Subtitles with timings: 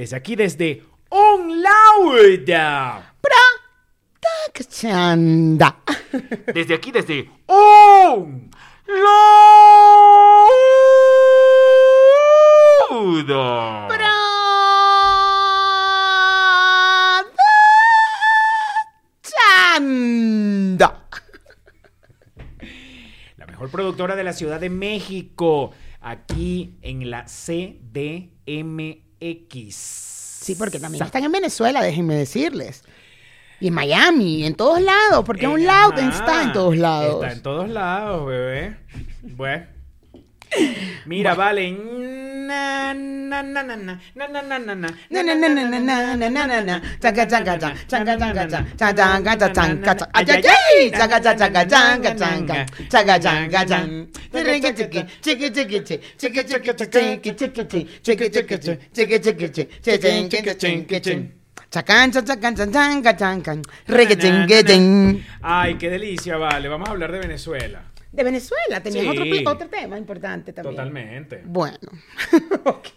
[0.00, 3.14] Desde aquí, desde On Lauda.
[4.70, 5.82] Chanda.
[6.54, 8.50] Desde aquí, desde On
[12.88, 13.88] Lauda.
[23.36, 25.72] La mejor productora de la Ciudad de México.
[26.00, 29.09] Aquí en la CDMX.
[29.76, 32.82] Sí, porque también están en Venezuela, déjenme decirles.
[33.60, 37.22] Y en Miami, en todos lados, porque un lado está en todos lados.
[37.22, 38.76] Está en todos lados, bebé.
[39.22, 39.79] Bueno.
[41.06, 41.76] Mira, vale.
[65.42, 66.68] Ay, qué delicia, vale.
[66.68, 67.89] Vamos a hablar de Venezuela.
[68.12, 69.08] De Venezuela, tenías Sí.
[69.10, 70.74] otro, otro tema importante también.
[70.76, 71.42] Totalmente.
[71.44, 71.78] Bueno,
[72.64, 72.88] ok.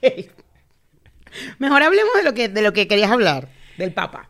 [1.59, 3.47] Mejor hablemos de lo que, de lo que querías hablar,
[3.77, 4.29] del Papa,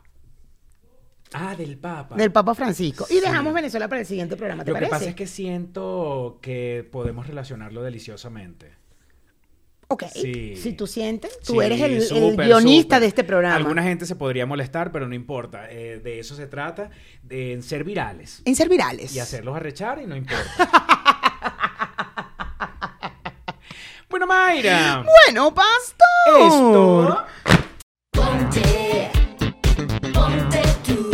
[1.34, 2.16] Ah, del Papa.
[2.16, 3.08] del Papa Francisco.
[3.10, 4.92] Y dejamos Venezuela para el siguiente programa, ¿te Lo que parece?
[4.92, 8.72] pasa es que siento que podemos relacionarlo deliciosamente.
[9.94, 10.56] Ok, Sí.
[10.56, 11.80] si tú sientes, tú Sí, eres
[12.12, 13.56] el, guionista de este programa.
[13.56, 15.70] Alguna gente se podría molestar, pero no importa.
[15.70, 16.90] Eh, de eso se trata,
[17.22, 18.42] de ser virales.
[18.44, 19.16] En ser virales.
[19.16, 20.42] Y hacerlos arrechar y no importa.
[24.10, 25.06] bueno, Mayra.
[25.28, 26.40] Bueno, pastor.
[26.40, 27.24] Esto.
[28.14, 29.12] Ponte,
[30.12, 31.12] ponte tú,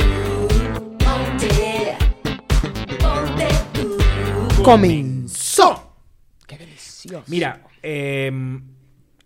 [1.00, 1.98] ponte,
[2.98, 3.48] ponte
[4.54, 4.64] tú.
[4.64, 5.96] comenzó.
[6.48, 7.26] Qué delicioso.
[7.28, 8.64] Mira, em,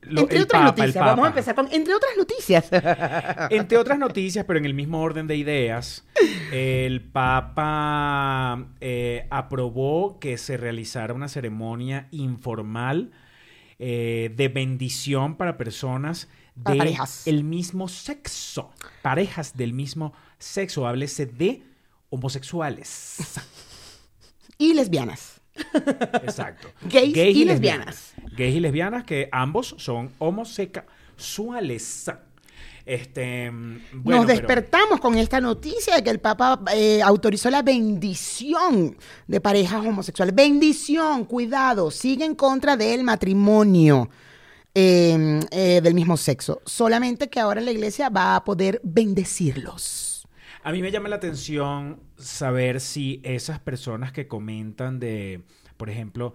[0.07, 2.69] lo- entre el otras Papa, noticias, el vamos a empezar con entre otras noticias.
[3.51, 6.05] Entre otras noticias, pero en el mismo orden de ideas,
[6.51, 13.11] el Papa eh, aprobó que se realizara una ceremonia informal
[13.79, 16.29] eh, de bendición para personas
[16.61, 17.27] Para de parejas.
[17.27, 18.71] el mismo sexo,
[19.01, 21.63] parejas del mismo sexo, háblese de
[22.09, 23.17] homosexuales.
[24.57, 25.41] y lesbianas.
[26.23, 26.69] Exacto.
[26.89, 28.13] Gays y lesbianas.
[28.35, 32.11] Gays y lesbianas que ambos son homosexuales.
[32.85, 37.49] Este, mm, bueno, Nos pero- despertamos con esta noticia de que el Papa eh, autorizó
[37.49, 38.97] la bendición
[39.27, 40.35] de parejas homosexuales.
[40.35, 44.09] Bendición, cuidado, sigue en contra del matrimonio
[44.75, 46.61] eh, eh, del mismo sexo.
[46.65, 50.12] Solamente que ahora la iglesia va a poder bendecirlos.
[50.63, 55.43] A mí me llama la atención saber si esas personas que comentan de,
[55.77, 56.33] por ejemplo,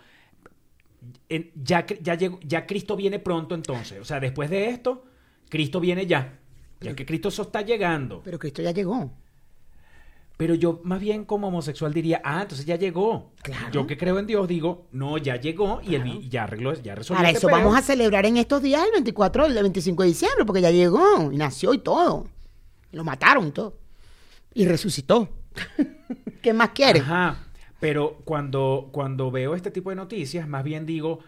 [1.28, 3.98] en- ya, ya, llegó- ya Cristo viene pronto entonces.
[4.00, 5.04] O sea, después de esto,
[5.48, 6.38] Cristo viene ya.
[6.80, 8.20] Ya que Cristo eso está llegando.
[8.24, 9.10] Pero Cristo ya llegó.
[10.36, 13.32] Pero yo más bien como homosexual diría, ah, entonces ya llegó.
[13.42, 13.72] Claro.
[13.72, 17.16] Yo que creo en Dios digo, no, ya llegó y, el- ya arregló, ya resolvió.
[17.18, 20.44] Para este eso vamos a celebrar en estos días el 24, el 25 de diciembre,
[20.44, 22.26] porque ya llegó y nació y todo.
[22.92, 23.76] Lo mataron y todo.
[24.54, 25.28] Y resucitó.
[26.42, 27.02] ¿Qué más quieres?
[27.02, 27.48] Ajá.
[27.80, 31.20] Pero cuando, cuando veo este tipo de noticias, más bien digo,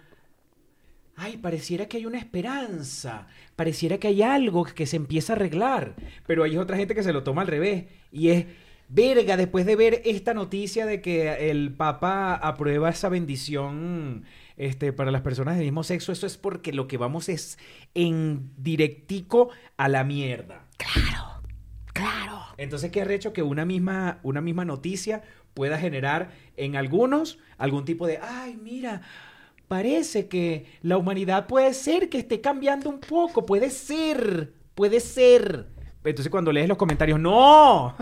[1.17, 5.95] ay, pareciera que hay una esperanza, pareciera que hay algo que se empieza a arreglar,
[6.27, 8.47] pero hay otra gente que se lo toma al revés y es,
[8.89, 14.25] verga, después de ver esta noticia de que el Papa aprueba esa bendición
[14.57, 17.59] este, para las personas del mismo sexo, eso es porque lo que vamos es
[17.95, 20.67] en directico a la mierda.
[20.79, 21.30] Claro.
[22.61, 25.23] Entonces, ¿qué arrecho que una misma, una misma noticia
[25.55, 29.01] pueda generar en algunos algún tipo de, ay, mira,
[29.67, 35.69] parece que la humanidad puede ser que esté cambiando un poco, puede ser, puede ser.
[36.05, 37.97] Entonces cuando lees los comentarios, no,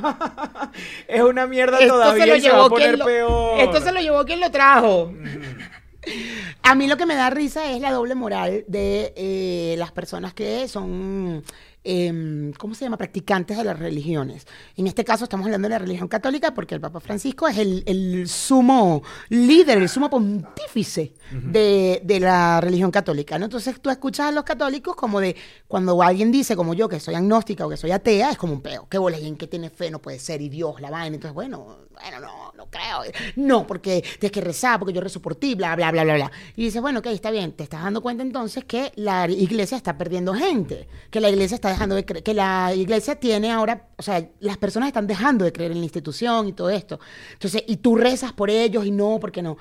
[1.06, 3.60] es una mierda todavía y se va a poner quien lo, peor.
[3.60, 5.12] esto se lo llevó quien lo trajo.
[6.62, 10.34] A mí lo que me da risa es la doble moral de eh, las personas
[10.34, 11.44] que son,
[11.85, 14.47] em, ¿cómo se llama?, practicantes de las religiones.
[14.77, 17.83] En este caso estamos hablando de la religión católica porque el Papa Francisco es el,
[17.87, 23.39] el sumo líder, el sumo pontífice de, de la religión católica.
[23.39, 23.47] ¿no?
[23.47, 25.37] Entonces tú escuchas a los católicos como de,
[25.67, 28.61] cuando alguien dice como yo que soy agnóstica o que soy atea, es como un
[28.61, 28.87] peo.
[28.89, 29.19] ¿Qué bola?
[29.19, 29.91] ¿Y en qué tiene fe?
[29.91, 30.41] No puede ser.
[30.41, 31.15] Y Dios, la vaina.
[31.15, 33.12] Entonces, bueno, bueno, no, no creo.
[33.37, 36.32] No, porque tienes que rezar, porque yo rezo por ti, bla, bla, bla, bla, bla.
[36.56, 37.52] Y dices, bueno, ok, está bien.
[37.52, 41.70] Te estás dando cuenta entonces que la iglesia está perdiendo gente, que la iglesia está
[41.70, 45.52] dejando de creer, que la iglesia tiene ahora, o sea, las personas están dejando de
[45.52, 46.99] creer en la institución y todo esto.
[47.32, 49.56] Entonces, y tú rezas por ellos y no, porque no.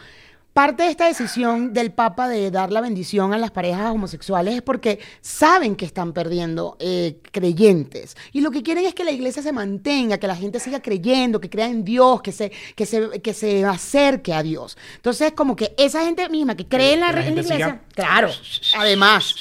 [0.57, 4.61] Parte de esta decisión del Papa de dar la bendición a las parejas homosexuales es
[4.63, 8.17] porque saben que están perdiendo eh, creyentes.
[8.33, 11.39] Y lo que quieren es que la iglesia se mantenga, que la gente siga creyendo,
[11.39, 14.79] que crea en Dios, que se, que se, que se acerque a Dios.
[14.95, 17.53] Entonces, como que esa gente misma que cree en la, Que la en la gente
[17.53, 17.67] iglesia.
[17.67, 18.29] siga- Claro,
[18.77, 19.35] además,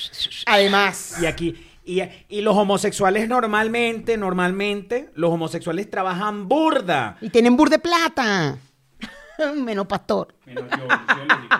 [0.44, 1.14] además.
[1.22, 1.54] Y aquí,
[1.86, 7.16] y, y los homosexuales normalmente, normalmente, los homosexuales trabajan burda.
[7.22, 8.58] Y tienen bur de plata.
[9.56, 10.34] Menos pastor.
[10.46, 11.56] Menos yo, yo le digo.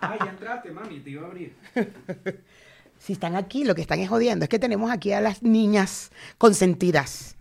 [0.00, 1.54] Ay, ya entraste, mami, te iba a abrir.
[2.96, 4.44] Si están aquí, lo que están es jodiendo.
[4.44, 7.36] Es que tenemos aquí a las niñas consentidas.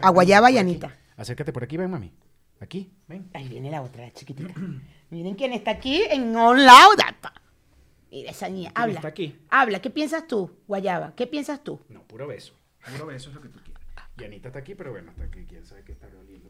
[0.00, 0.56] A, Guayaba y.
[0.56, 0.96] Anita.
[1.18, 2.10] Acércate por aquí, ven, mami.
[2.58, 3.28] Aquí, ven.
[3.34, 4.54] Ahí viene la otra, la chiquitita.
[5.10, 7.00] Miren quién está aquí en On Loud.
[8.10, 8.70] Mira esa niña.
[8.70, 8.94] ¿Quién Habla.
[8.94, 9.38] está aquí?
[9.50, 9.80] Habla.
[9.82, 11.12] ¿Qué piensas tú, Guayaba?
[11.14, 11.80] ¿Qué piensas tú?
[11.90, 12.54] No, puro beso.
[12.90, 13.82] Puro beso es lo que tú quieres.
[14.18, 15.44] Y Anita está aquí, pero bueno, está aquí.
[15.46, 16.48] Quién sabe qué está oliendo.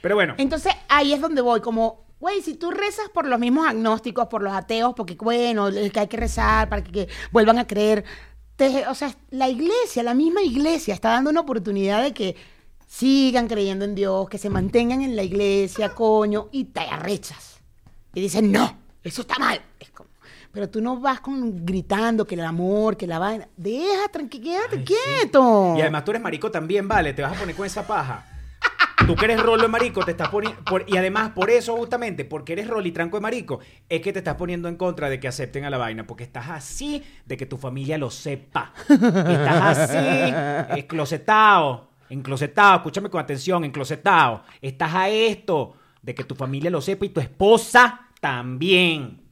[0.00, 3.66] Pero bueno, Entonces ahí es donde voy, como, güey, si tú rezas por los mismos
[3.68, 7.58] agnósticos, por los ateos, porque bueno, es que hay que rezar para que, que vuelvan
[7.58, 8.04] a creer,
[8.56, 12.36] te- o sea, la iglesia, la misma iglesia está dando una oportunidad de que
[12.86, 17.58] sigan creyendo en Dios, que se mantengan en la iglesia, coño, y te arrechas.
[18.14, 19.60] Y dicen, no, eso está mal.
[19.80, 20.08] Es como,
[20.52, 23.48] pero tú no vas con gritando que el amor, que la vaina.
[23.56, 24.94] Deja, tranquilo, quédate Ay, sí.
[25.18, 25.74] quieto.
[25.76, 28.24] Y además tú eres marico también, vale, te vas a poner con esa paja.
[29.06, 30.60] Tú que eres rolo de marico, te estás poniendo.
[30.88, 34.18] y además, por eso, justamente, porque eres rolo y tranco de marico, es que te
[34.18, 36.04] estás poniendo en contra de que acepten a la vaina.
[36.04, 38.72] Porque estás así de que tu familia lo sepa.
[38.88, 41.90] Estás así, enclosetado.
[42.10, 44.42] Enclosetado, escúchame con atención, enclosetado.
[44.60, 49.25] Estás a esto de que tu familia lo sepa y tu esposa también.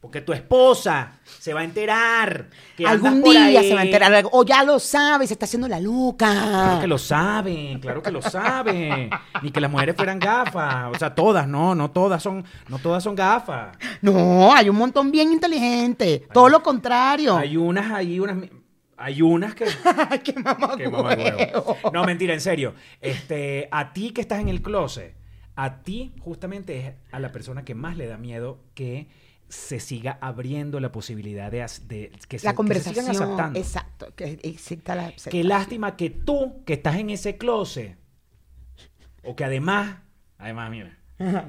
[0.00, 2.48] Porque tu esposa se va a enterar.
[2.74, 3.68] Que Algún por día ahí.
[3.68, 4.24] se va a enterar.
[4.32, 6.32] O ya lo sabe, se está haciendo la loca.
[6.32, 9.10] Claro que lo saben, claro que lo saben.
[9.42, 10.86] Ni que las mujeres fueran gafas.
[10.94, 13.76] O sea, todas, no, no todas son, no todas son gafas.
[14.00, 16.26] No, hay un montón bien inteligente.
[16.32, 17.36] Todo lo contrario.
[17.36, 18.48] Hay unas, hay unas,
[18.96, 19.66] hay unas que.
[20.24, 21.76] ¡Qué mamá que mamagüevo.
[21.92, 22.74] No, mentira, en serio.
[23.02, 25.14] Este, a ti que estás en el closet,
[25.56, 29.08] a ti justamente es a la persona que más le da miedo que
[29.50, 31.60] se siga abriendo la posibilidad de,
[32.28, 33.04] que, se, La que se conversación.
[33.04, 33.58] sigan aceptando.
[33.58, 34.14] Exacto.
[34.16, 35.48] Que exista la Qué aceptación.
[35.48, 37.98] lástima que tú, que estás en ese closet,
[39.24, 39.96] o que además,
[40.38, 40.96] además, mira,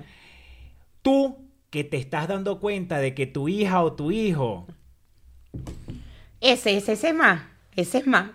[1.01, 4.67] tú que te estás dando cuenta de que tu hija o tu hijo,
[6.41, 7.43] Ese, ese, ese es más.
[7.75, 8.31] Ese es más.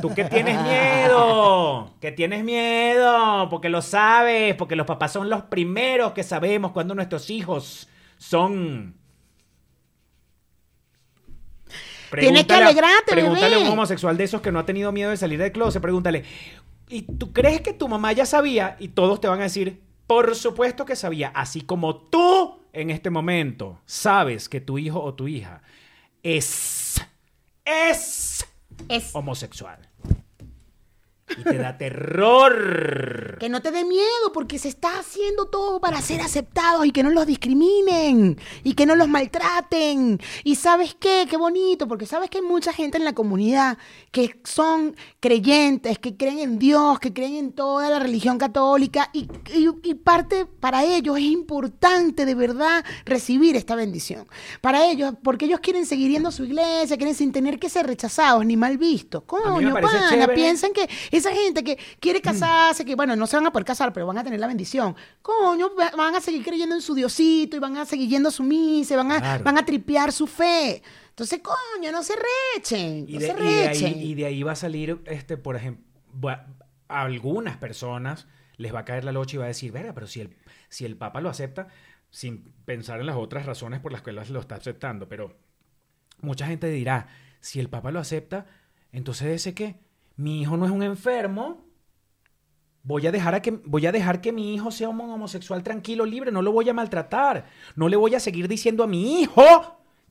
[0.00, 5.42] tú que tienes miedo, que tienes miedo, porque lo sabes, porque los papás son los
[5.42, 8.96] primeros que sabemos cuando nuestros hijos son...
[12.10, 14.92] Tienes que Pregúntale a- alegrarte, Pregúntale a un homosexual de esos que no ha tenido
[14.92, 16.24] miedo de salir del closet, pregúntale,
[16.88, 18.76] ¿y tú crees que tu mamá ya sabía?
[18.78, 23.10] Y todos te van a decir, por supuesto que sabía, así como tú en este
[23.10, 25.62] momento sabes que tu hijo o tu hija
[26.22, 27.02] es,
[27.64, 28.46] es
[28.88, 29.10] Es.
[29.14, 29.88] homosexual.
[31.28, 33.36] Y te da terror.
[33.40, 37.02] Que no te dé miedo porque se está haciendo todo para ser aceptados y que
[37.02, 40.20] no los discriminen y que no los maltraten.
[40.44, 43.76] Y sabes qué, qué bonito, porque sabes que hay mucha gente en la comunidad
[44.12, 49.28] que son creyentes, que creen en Dios, que creen en toda la religión católica y,
[49.52, 54.26] y- y parte para ellos es importante de verdad recibir esta bendición.
[54.60, 57.86] Para ellos, porque ellos quieren seguir yendo a su iglesia, quieren sin tener que ser
[57.86, 59.24] rechazados ni mal vistos.
[59.26, 60.34] Coño, pana, chévere.
[60.34, 63.92] piensan que esa gente que quiere casarse, que bueno, no se van a poder casar,
[63.92, 64.94] pero van a tener la bendición.
[65.22, 68.32] Coño, va- van a seguir creyendo en su Diosito y van a seguir yendo a
[68.32, 69.44] su misa, van a, Claro.
[69.44, 70.82] van a tripear su fe.
[71.10, 72.14] Entonces, coño, no se
[72.54, 73.06] rechen.
[73.08, 73.94] Y no de, se y de rechen.
[73.94, 75.84] ahí, y de ahí va a salir, este, por ejemplo,
[76.24, 76.46] va-
[76.88, 78.26] a algunas personas
[78.58, 80.36] les va a caer la locha y va a decir, verga, pero si el,
[80.68, 81.68] si el Papa lo acepta,
[82.10, 85.36] sin pensar en las otras razones por las que lo está aceptando, pero
[86.20, 87.08] mucha gente dirá,
[87.40, 88.46] si el Papa lo acepta,
[88.92, 89.76] entonces ese que
[90.16, 91.64] mi hijo no es un enfermo,
[92.82, 96.04] voy a dejar a que voy a dejar que mi hijo sea un homosexual tranquilo,
[96.06, 99.44] libre, no lo voy a maltratar, no le voy a seguir diciendo a mi hijo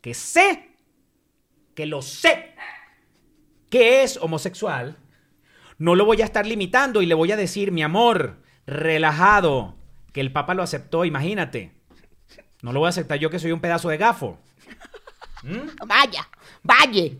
[0.02, 0.70] que sé
[1.74, 2.56] que lo sé
[3.70, 4.98] que es homosexual,
[5.78, 9.76] no lo voy a estar limitando y le voy a decir, mi amor, relajado,
[10.14, 11.74] que el Papa lo aceptó, imagínate.
[12.62, 14.40] No lo voy a aceptar yo que soy un pedazo de gafo.
[15.86, 16.28] Vaya,
[16.64, 17.12] vaya.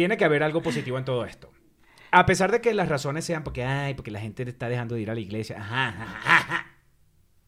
[0.00, 1.50] Tiene que haber algo positivo en todo esto.
[2.10, 5.02] A pesar de que las razones sean porque, ay, porque la gente está dejando de
[5.02, 5.58] ir a la iglesia.
[5.60, 6.66] Ajá, ajá, ajá.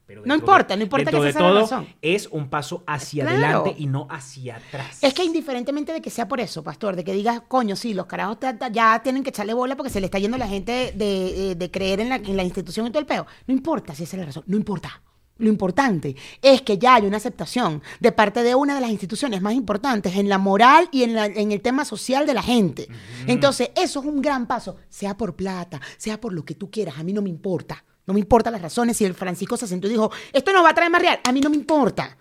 [0.04, 1.88] Pero No importa, no importa que de sea la todo, razón.
[2.02, 3.38] es un paso hacia Claro.
[3.60, 4.98] adelante y no hacia atrás.
[5.02, 8.04] Es que indiferentemente de que sea por eso, pastor, de que digas, coño, sí, los
[8.04, 8.36] carajos
[8.70, 11.70] ya tienen que echarle bola porque se le está yendo la gente de, eh, de
[11.70, 13.26] creer en la, en la institución y todo el peo.
[13.46, 15.00] No importa si esa es la razón, no importa.
[15.38, 19.40] Lo importante es que ya hay una aceptación de parte de una de las instituciones
[19.42, 22.86] más importantes en la moral y en, la- en el tema social de la gente.
[23.26, 26.98] Entonces, eso es un gran paso, sea por plata, sea por lo que tú quieras,
[26.98, 27.84] a mí no me importa.
[28.06, 30.70] No me importan las razones si el Francisco se sentó y dijo, esto nos va
[30.70, 32.16] a traer más real, a mí no me importa.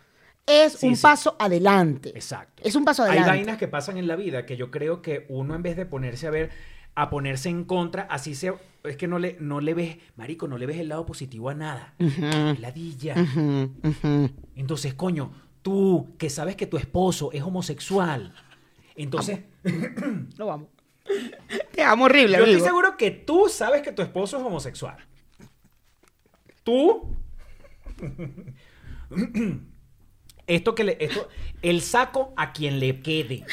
[0.45, 1.01] Es Sí, un sí.
[1.01, 2.09] paso adelante.
[2.09, 2.63] Exacto.
[2.65, 3.29] Es un paso Hay adelante.
[3.31, 6.27] vainas que pasan en la vida que yo creo que uno en vez de ponerse
[6.27, 6.49] a ver,
[6.95, 10.57] a ponerse en contra, así sea, es que no le, no le ves, marico, no
[10.57, 11.93] le ves el lado positivo a nada.
[12.59, 13.15] Ladilla.
[13.19, 14.29] Ujú, ujú.
[14.55, 15.31] Entonces, coño,
[15.61, 18.33] tú que sabes que tu esposo es homosexual,
[18.95, 19.39] entonces,
[20.37, 20.69] Lo vamos.
[21.71, 24.97] Te amo horrible, yo estoy seguro que tú sabes que tu esposo es homosexual.
[26.63, 27.15] Tú.
[30.47, 30.97] Esto que le.
[30.99, 31.27] Esto,
[31.61, 33.45] el saco a quien le quede.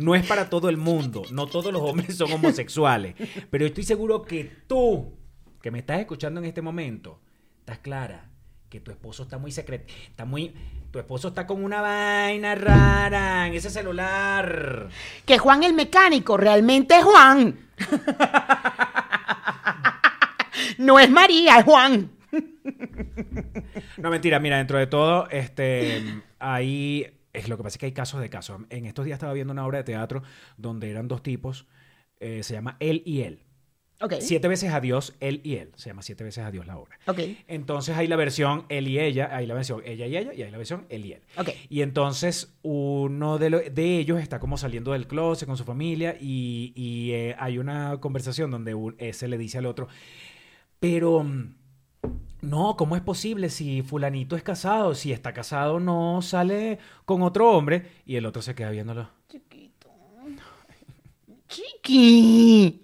[0.00, 1.22] No es para todo el mundo.
[1.30, 3.14] No todos los hombres son homosexuales.
[3.50, 5.12] Pero estoy seguro que tú,
[5.60, 7.20] que me estás escuchando en este momento,
[7.60, 8.30] estás clara
[8.70, 9.92] que tu esposo está muy secreto.
[10.08, 10.54] Está muy.
[10.90, 14.88] Tu esposo está con una vaina rara en ese celular.
[15.26, 17.58] Que Juan el mecánico realmente es Juan.
[20.78, 22.10] no es María, es Juan.
[23.96, 27.92] No, mentira, mira, dentro de todo, este, ahí, es lo que pasa es que hay
[27.92, 28.60] casos de casos.
[28.70, 30.22] En estos días estaba viendo una obra de teatro
[30.56, 31.66] donde eran dos tipos,
[32.20, 33.44] eh, se llama Él y Él.
[34.02, 34.14] Ok.
[34.20, 35.72] Siete veces a Dios, Él y Él.
[35.76, 36.98] Se llama Siete veces a Dios la obra.
[37.06, 37.20] Ok.
[37.48, 40.50] Entonces hay la versión Él y ella, hay la versión ella y ella, y hay
[40.50, 41.20] la versión Él y Él.
[41.36, 41.50] Ok.
[41.68, 46.16] Y entonces uno de, lo- de ellos está como saliendo del closet con su familia
[46.18, 49.86] y, y, eh, hay una conversación donde un- ese le dice al otro,
[50.78, 51.54] pero mm,
[52.42, 54.94] no, ¿cómo es posible si fulanito es casado?
[54.94, 59.08] Si está casado no sale con otro hombre y el otro se queda viéndolo.
[61.48, 62.82] Chiqui.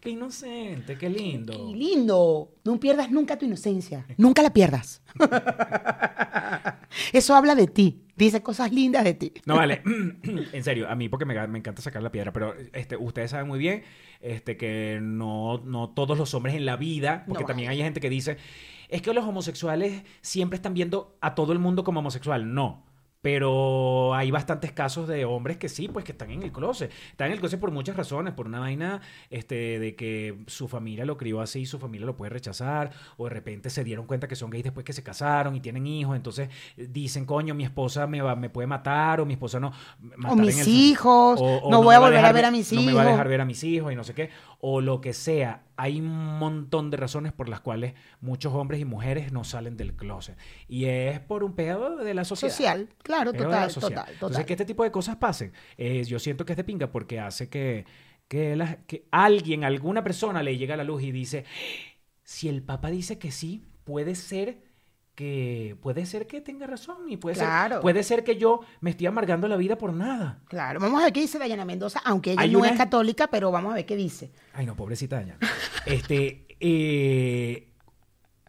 [0.00, 1.52] Qué inocente, qué lindo.
[1.52, 2.54] Qué lindo.
[2.64, 4.04] No pierdas nunca tu inocencia.
[4.16, 5.00] Nunca la pierdas.
[7.12, 8.02] Eso habla de ti.
[8.16, 9.32] Dice cosas lindas de ti.
[9.46, 9.82] No, vale,
[10.52, 13.48] en serio, a mí porque me, me encanta sacar la piedra, pero este, ustedes saben
[13.48, 13.82] muy bien
[14.20, 18.00] este, que no, no todos los hombres en la vida, porque No también hay gente
[18.00, 18.36] que dice,
[18.88, 22.52] es que los homosexuales siempre están viendo a todo el mundo como homosexual.
[22.52, 22.84] No.
[23.22, 26.90] Pero hay bastantes casos de hombres que sí, pues que están en el closet.
[27.10, 29.00] Están en el closet por muchas razones, por una vaina
[29.30, 33.24] este, de que su familia lo crió así y su familia lo puede rechazar, o
[33.24, 36.16] de repente se dieron cuenta que son gays después que se casaron y tienen hijos,
[36.16, 39.72] entonces dicen, coño, mi esposa me, va, me puede matar, o mi esposa no.
[40.16, 42.72] matar en mis el- hijos, no voy a volver a dejar ver ver- a mis
[42.72, 43.12] No me va a hijos.
[43.12, 44.30] dejar ver a mis hijos y no sé qué,
[44.64, 45.64] o lo que sea.
[45.76, 49.94] Hay un montón de razones por las cuales muchos hombres y mujeres no salen del
[49.96, 50.38] closet.
[50.68, 52.52] Y es por un pedo de la sociedad.
[52.54, 52.88] Social.
[53.02, 53.70] Claro, total,
[54.12, 57.18] Entonces, que este tipo de cosas pasen, eh, yo siento que es de pinga porque
[57.18, 57.86] hace que,
[58.28, 61.44] que, la- que alguien, alguna persona le llega a la luz y dice,
[62.22, 64.62] si el Papa dice que sí, puede ser
[65.14, 67.76] que puede ser que tenga razón y puede Claro.
[67.76, 70.40] ser puede ser que yo me esté amargando la vida por nada.
[70.48, 73.50] Claro, vamos a ver qué dice Dayana Mendoza, aunque ella no una- es católica, pero
[73.50, 74.30] vamos a ver qué dice.
[74.54, 75.38] Ay, no, pobrecita Dayana.
[75.86, 77.71] Este, eh,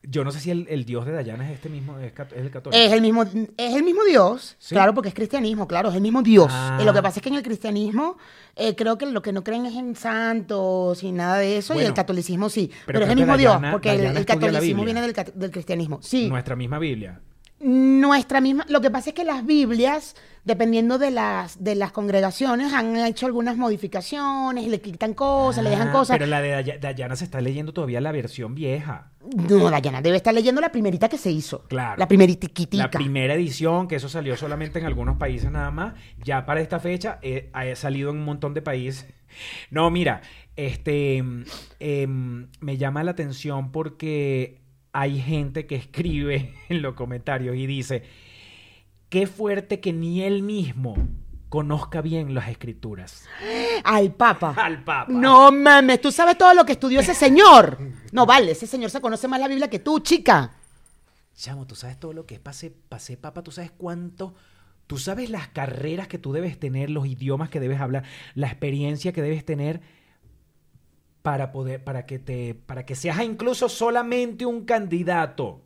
[0.06, 2.40] yo no sé si el, el dios de Dayana es este mismo, es, cat- es
[2.42, 2.82] el católico.
[2.84, 4.76] Es el mismo, es el mismo Dios, ¿Sí?
[4.76, 6.48] claro, porque es cristianismo, claro, es el mismo Dios.
[6.50, 6.78] Ah.
[6.82, 8.18] Eh, lo que pasa es que en el cristianismo
[8.56, 11.78] eh, creo que lo que no creen es en santos y nada de eso, y
[11.78, 12.70] Bueno, el catolicismo sí.
[12.86, 16.00] pero Pero, es el mismo Dayana- Dios, porque el- Dayana catolicismo viene del, del cristianismo.
[16.02, 17.20] Sí, Nuestra misma Biblia.
[17.64, 18.66] Nuestra misma.
[18.70, 23.26] Lo que pasa es que las Biblias, dependiendo de las, de las congregaciones, han hecho
[23.26, 26.18] algunas modificaciones, le quitan cosas, le dejan Ah, cosas.
[26.18, 29.12] Pero la de Day- Dayana se está leyendo todavía la versión vieja.
[29.50, 31.64] No, Dayana debe estar leyendo la primerita que se hizo.
[31.70, 31.98] Claro.
[31.98, 32.84] La primeritiquitica.
[32.84, 35.94] La primera edición, que eso salió solamente en algunos países nada más,
[36.24, 39.08] ya para esta fecha eh, ha salido en un montón de países.
[39.72, 40.22] No, mira,
[40.56, 41.46] este em,
[41.80, 44.62] em, me llama la atención porque
[44.94, 48.04] hay gente que escribe en los comentarios y dice,
[49.10, 50.96] qué fuerte que ni él mismo
[51.50, 53.28] conozca bien las escrituras.
[53.84, 54.56] Al Papa.
[54.58, 55.12] Al Papa.
[55.12, 57.78] No mames, tú sabes todo lo que estudió ese señor.
[58.12, 60.54] No vale, ese señor se conoce más la Biblia que tú, chica.
[61.36, 64.36] Chamo, tú sabes todo lo que es pase, pase papa, tú sabes cuánto,
[64.86, 68.04] tú sabes las carreras que tú debes tener, los idiomas que debes hablar,
[68.36, 69.82] la experiencia que debes tener
[71.24, 75.62] para poder, para que te, para que seas incluso solamente un candidato.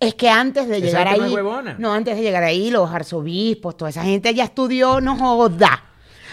[0.00, 1.76] Es que antes de llegar no ahí.
[1.78, 5.84] No, antes de llegar ahí, los arzobispos, toda esa gente ya estudió, no joda.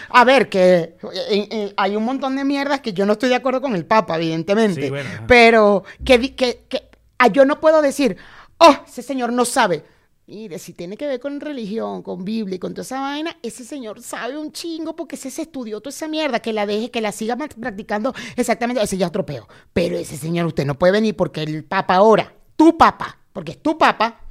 [0.09, 0.95] A ver, que
[1.29, 3.85] eh, eh, hay un montón de mierdas que yo no estoy de acuerdo con el
[3.85, 4.83] Papa, evidentemente.
[4.83, 8.17] Sí, bueno, pero que, que, que ah, yo no puedo decir,
[8.57, 9.83] oh, ese señor no sabe.
[10.31, 13.65] Mire, si tiene que ver con religión, con Biblia y con toda esa vaina, ese
[13.65, 17.01] señor sabe un chingo porque ese se estudió toda esa mierda, que la deje, que
[17.01, 19.49] la siga practicando exactamente, ese ya es tropeo.
[19.73, 23.61] Pero ese señor usted no puede venir porque el Papa ahora, tu Papa, porque es
[23.61, 24.21] tu Papa,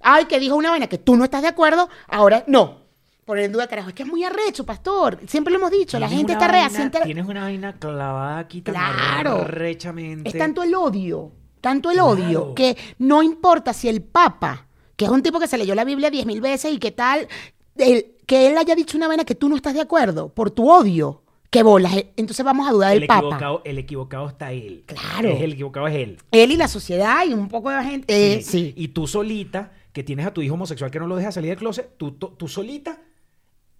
[0.00, 2.82] ay, que dijo una vaina que tú no estás de acuerdo, ahora no.
[3.24, 5.18] Por el duda, carajo, es que es muy arrecho, pastor.
[5.26, 7.00] Siempre lo hemos dicho, la gente está reaciente.
[7.02, 9.40] Tienes una vaina clavada aquí tan Claro.
[9.40, 10.28] arrechamente.
[10.28, 12.10] Es tanto el odio, tanto el Claro.
[12.12, 14.66] odio, que no importa si el Papa,
[14.98, 17.28] que es un tipo que se leyó la Biblia diez mil veces y que tal,
[17.76, 20.68] el- que él haya dicho una vaina que tú no estás de acuerdo por tu
[20.70, 23.20] odio, que bolas, eh, entonces vamos a dudar el del Papa.
[23.28, 24.82] equivocado, el equivocado está él.
[24.86, 25.28] Claro.
[25.30, 26.18] Es el equivocado es él.
[26.32, 28.34] Él y la sociedad y un poco de gente.
[28.34, 28.74] eh, sí.
[28.76, 31.58] Y tú solita, que tienes a tu hijo homosexual que no lo deja salir del
[31.58, 32.98] closet, tú, tú, tú solita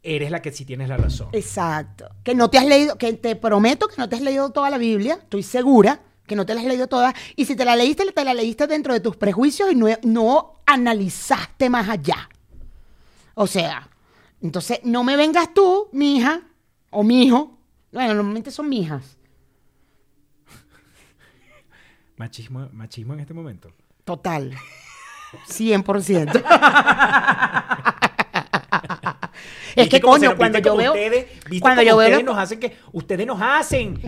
[0.02, 1.28] eres la que sí tienes la razón.
[1.32, 2.08] Exacto.
[2.22, 4.78] Que no te has leído, que te prometo que no te has leído toda la
[4.78, 7.12] Biblia, estoy segura que no te la has leído toda.
[7.34, 10.60] Y si te la leíste, te la leíste dentro de tus prejuicios y no, no
[10.66, 12.28] analizaste más allá.
[13.34, 13.88] O sea,
[14.40, 16.42] entonces no me vengas tú, mi hija,
[16.90, 17.58] o mi hijo.
[17.90, 19.16] Bueno, normalmente son mi hijas.
[22.16, 23.72] Machismo, machismo en este momento.
[24.04, 24.54] Total.
[25.48, 26.44] 100%.
[29.70, 32.42] es ¿Viste que coño, cuando yo veo Ustedes, ¿viste cuando yo veo ustedes los- nos
[32.42, 32.76] hacen que...
[32.92, 33.98] Ustedes nos hacen.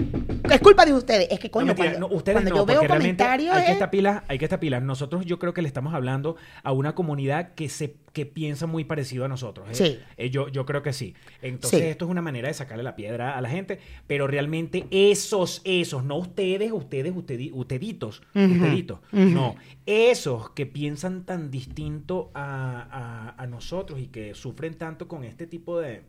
[0.50, 2.66] es culpa de ustedes, es que coño, No, mentira, cuando, no, ustedes cuando no, yo
[2.66, 4.82] veo comentarios hay que es- estar pilas, hay que estar pilas.
[4.82, 8.85] Nosotros yo creo que le estamos hablando a una comunidad que se que piensa muy
[8.85, 9.69] parecido a nosotros.
[9.71, 9.75] ¿eh?
[9.75, 9.99] Sí.
[10.17, 11.14] Eh, yo, yo creo que sí.
[11.43, 11.87] Entonces Sí.
[11.87, 16.05] esto es una manera de sacarle la piedra a la gente, pero realmente esos, esos,
[16.05, 19.55] no ustedes, ustedes, usted, usted,itos, usted,itos, no,
[19.87, 25.47] esos que piensan tan distinto a, a- a nosotros y que sufren tanto con este
[25.47, 26.02] tipo de,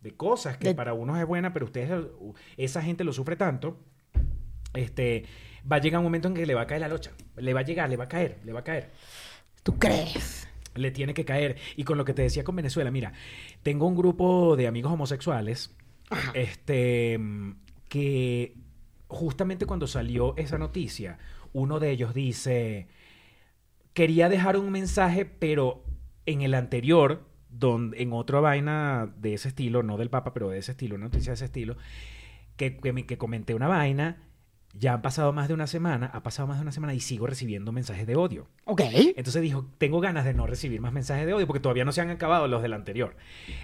[0.00, 1.90] de cosas que De- para unos es buena, pero ustedes,
[2.56, 3.78] esa gente lo sufre tanto,
[4.74, 5.24] este,
[5.70, 7.10] va a llegar un momento en que le va a caer la locha.
[7.36, 8.90] Le va a llegar, le va a caer, le va a caer.
[9.62, 10.47] ¿Tú crees?
[10.74, 11.56] Le tiene que caer.
[11.76, 13.12] Y con lo que te decía con Venezuela, mira,
[13.62, 15.74] tengo un grupo de amigos homosexuales,
[16.34, 17.18] este,
[17.88, 18.54] que
[19.08, 21.18] justamente cuando salió esa noticia,
[21.52, 22.88] uno de ellos dice,
[23.94, 25.82] quería dejar un mensaje, pero
[26.26, 30.58] en el anterior, donde, en otra vaina de ese estilo, no del Papa, pero de
[30.58, 31.76] ese estilo, una noticia de ese estilo,
[32.56, 34.22] que, que, me- que comenté una vaina,
[34.74, 37.26] ya han pasado más de una semana, ha pasado más de una semana y sigo
[37.26, 38.48] recibiendo mensajes de odio.
[38.64, 38.82] Ok.
[39.16, 42.00] Entonces dijo, tengo ganas de no recibir más mensajes de odio porque todavía no se
[42.00, 43.16] han acabado los del anterior.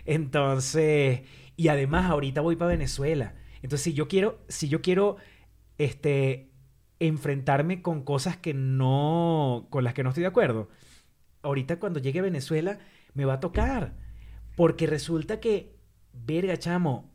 [0.06, 1.22] Entonces,
[1.56, 3.34] y además ahorita voy para Venezuela.
[3.56, 5.16] Entonces, si yo quiero, si yo quiero,
[5.78, 6.50] este,
[6.98, 10.68] enfrentarme con cosas que no, con las que no estoy de acuerdo,
[11.42, 12.78] ahorita cuando llegue a Venezuela
[13.12, 13.94] me va a tocar.
[14.56, 15.76] Porque resulta que,
[16.12, 17.10] verga, chamo,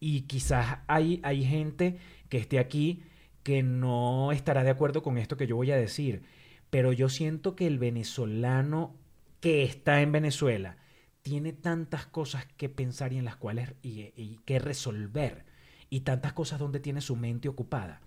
[0.00, 3.02] y quizás hay, hay gente que esté aquí
[3.42, 6.22] que no estará de acuerdo con esto que yo voy a decir.
[6.70, 8.96] Pero yo siento que el venezolano
[9.40, 10.78] que está en Venezuela
[11.22, 15.44] tiene tantas cosas que pensar y en las cuales y, que resolver
[15.90, 18.00] y tantas cosas donde tiene su mente ocupada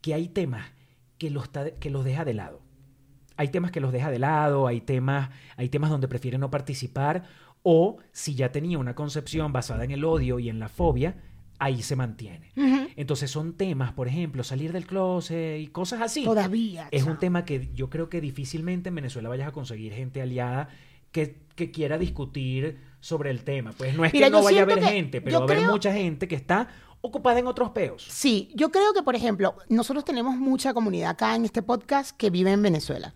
[0.00, 0.72] que hay temas
[1.18, 2.60] que los, que los deja de lado.
[3.36, 7.24] Hay temas que los deja de lado, hay temas, hay temas donde prefiere no participar
[7.62, 11.16] o si ya tenía una concepción basada en el odio y en la fobia,
[11.64, 12.50] ahí se mantiene.
[12.96, 16.24] Entonces son temas, por ejemplo, salir del closet y cosas así.
[16.24, 16.88] Todavía.
[16.90, 20.68] Es un tema que yo creo que difícilmente en Venezuela vayas a conseguir gente aliada
[21.12, 23.72] que, que quiera discutir sobre el tema.
[23.78, 25.58] Pues no es Mira, que no vaya a haber que- gente, pero va a haber
[25.58, 26.68] creo- mucha gente que está
[27.00, 28.06] ocupada en otros peos.
[28.08, 32.30] Sí, yo creo que, por ejemplo, nosotros tenemos mucha comunidad acá en este podcast que
[32.30, 33.14] vive en Venezuela.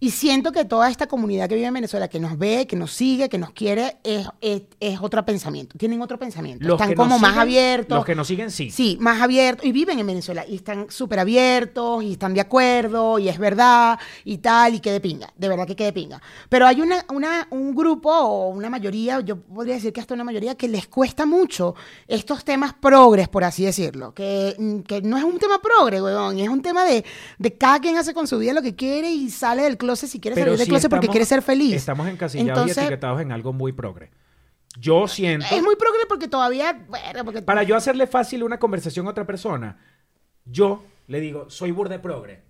[0.00, 2.92] Y siento que toda esta comunidad que vive en Venezuela, que nos ve, que nos
[2.92, 5.78] sigue, que nos quiere, es, es, es otro pensamiento.
[5.78, 6.66] Tienen otro pensamiento.
[6.66, 7.96] Los están como más siguen- abiertos.
[7.96, 8.70] Los que nos siguen, sí.
[8.70, 13.18] Sí, más abiertos y viven en Venezuela y están súper abiertos y están de acuerdo
[13.18, 16.20] y es verdad y tal y que de pinga, de verdad que quede pinga.
[16.48, 20.24] Pero hay una, una, un grupo o una mayoría, yo podría decir que hasta una
[20.24, 21.74] mayoría que les cuesta mucho
[22.08, 26.48] estos temas progres, por así decirlo, que, que no es un tema progre, weón, es
[26.48, 27.04] un tema de,
[27.38, 30.20] de cada quien hace con su vida lo que quiere y sale del closet si
[30.20, 31.74] quiere Pero salir del sí closet porque estamos- quiere ser feliz.
[31.76, 34.10] Estamos encasillados Entonces- y etiquetados en algo muy progre.
[34.78, 35.46] Yo siento...
[35.52, 39.24] Es muy progre porque todavía, bueno, porque Para yo hacerle fácil una conversación a otra
[39.26, 39.78] persona,
[40.44, 42.42] yo le digo, soy burde progre.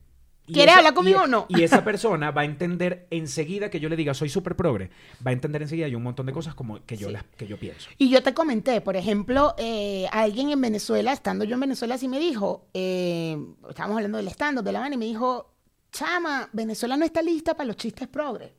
[0.47, 1.47] Y ¿Quieres hablar conmigo o no?
[1.49, 4.91] Y esa persona va a entender enseguida que yo le diga, soy súper progre.
[5.27, 7.59] Va a entender enseguida y un montón de cosas como que yo, las, que yo
[7.59, 7.89] pienso.
[7.97, 12.09] Y yo te comenté, por ejemplo, eh, alguien en Venezuela, estando yo en Venezuela, sí
[12.09, 13.39] me dijo, eh,
[13.71, 15.54] estábamos hablando del stand-up de la vaina, y me dijo,
[15.95, 18.51] chama, Venezuela no está lista para los chistes progres,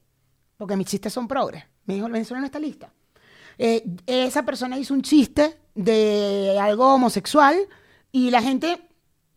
[0.58, 1.64] porque mis chistes son progres.
[1.86, 2.92] Me dijo, Venezuela no está lista.
[3.58, 7.58] eh, esa persona hizo un chiste de algo homosexual
[8.12, 8.74] y la gente,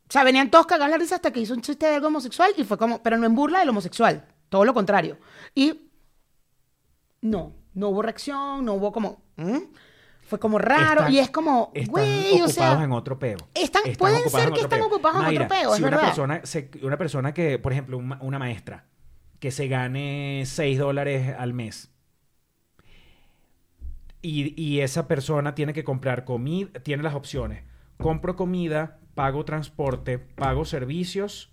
[0.09, 2.53] o sea, venían todos cagados la risa hasta que hizo un chiste de algo homosexual
[2.57, 5.19] y fue como, pero no en burla del homosexual, todo lo contrario.
[5.55, 5.91] Y
[7.21, 9.23] no, no hubo reacción, no hubo como.
[10.29, 12.07] Fue como raro Están- y es como, Están güey,
[12.41, 13.38] o ocupados sea, en otro peo.
[13.55, 16.07] están- pueden ser que están ocupados en otro peo, es si una verdad.
[16.07, 18.85] persona, se- una persona que, por ejemplo, un una maestra
[19.41, 21.91] que se gane 6 dólares al mes
[24.21, 27.62] y, y esa persona tiene que comprar comida, tiene las opciones.
[27.99, 31.53] Compro comida, pago transporte, pago servicios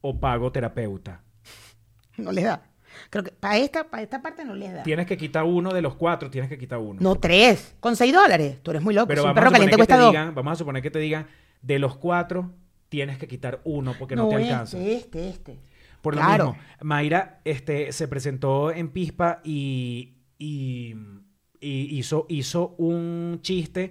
[0.00, 1.22] o pago terapeuta.
[2.16, 2.62] no les da.
[3.10, 4.82] Creo que para esta, para esta parte no les da.
[4.82, 6.98] Tienes que quitar uno de los cuatro, tienes que quitar uno.
[7.00, 7.74] No, tres.
[7.80, 8.58] Con seis dólares.
[8.62, 9.08] Tú eres muy loco.
[9.08, 10.12] Pero Si un vamos a, perro suponer caliente que te cuesta dos.
[10.12, 11.26] digan, vamos a suponer que te digan,
[11.62, 12.52] de los cuatro,
[12.88, 14.78] tienes que quitar uno porque no, te alcanza.
[14.78, 15.58] este, este, este.
[16.02, 16.52] Por lo Claro.
[16.52, 20.94] mismo, Mayra este, se presentó en Pispa y, y-
[21.60, 23.90] y hizo, hizo un chiste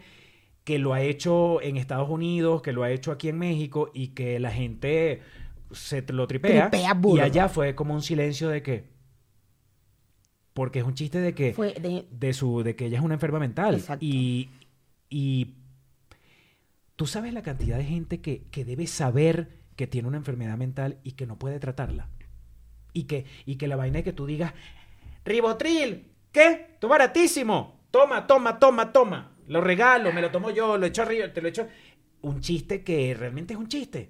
[0.63, 4.09] que lo ha hecho en Estados Unidos, que lo ha hecho aquí en México y
[4.09, 5.21] que la gente
[5.71, 6.69] se lo tripea.
[6.69, 8.94] Tripea y allá fue como un silencio de que...
[10.55, 13.13] Porque es un chiste de que Fue de- de su de que ella es una
[13.15, 13.75] enferma mental.
[13.75, 14.03] Exacto.
[14.03, 14.49] y
[15.09, 15.53] y
[16.95, 20.97] tú sabes la cantidad de gente que, que debe saber que tiene una enfermedad mental
[21.03, 22.07] y que no puede tratarla.
[22.93, 24.53] Y que y que la vaina es que tú digas
[25.25, 27.81] ribotril qué tú baratísimo.
[27.91, 29.31] Toma toma toma toma.
[29.47, 31.67] Lo regalo me lo tomo yo lo echo arriba te lo echo
[32.21, 34.09] un chiste que realmente es un chiste.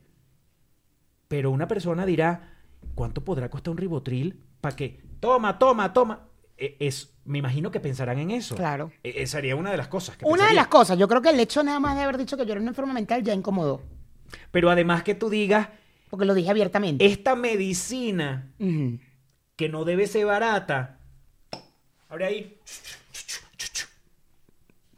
[1.28, 2.54] Pero una persona dirá
[2.94, 6.28] cuánto podrá costar un ribotril para que toma toma toma
[6.58, 8.92] es me imagino que pensarán en eso Claro.
[9.04, 11.30] E- e- sería una de las cosas que Una de las cosas, yo creo que
[11.30, 13.82] el hecho nada más de haber dicho que yo era una enferma mental ya incomodó.
[14.52, 15.70] pero además que tú digas
[16.10, 17.06] Porque lo dije abiertamente.
[17.06, 18.52] esta medicina
[19.56, 21.00] que no debe ser barata.
[22.10, 22.58] Ahora ahí.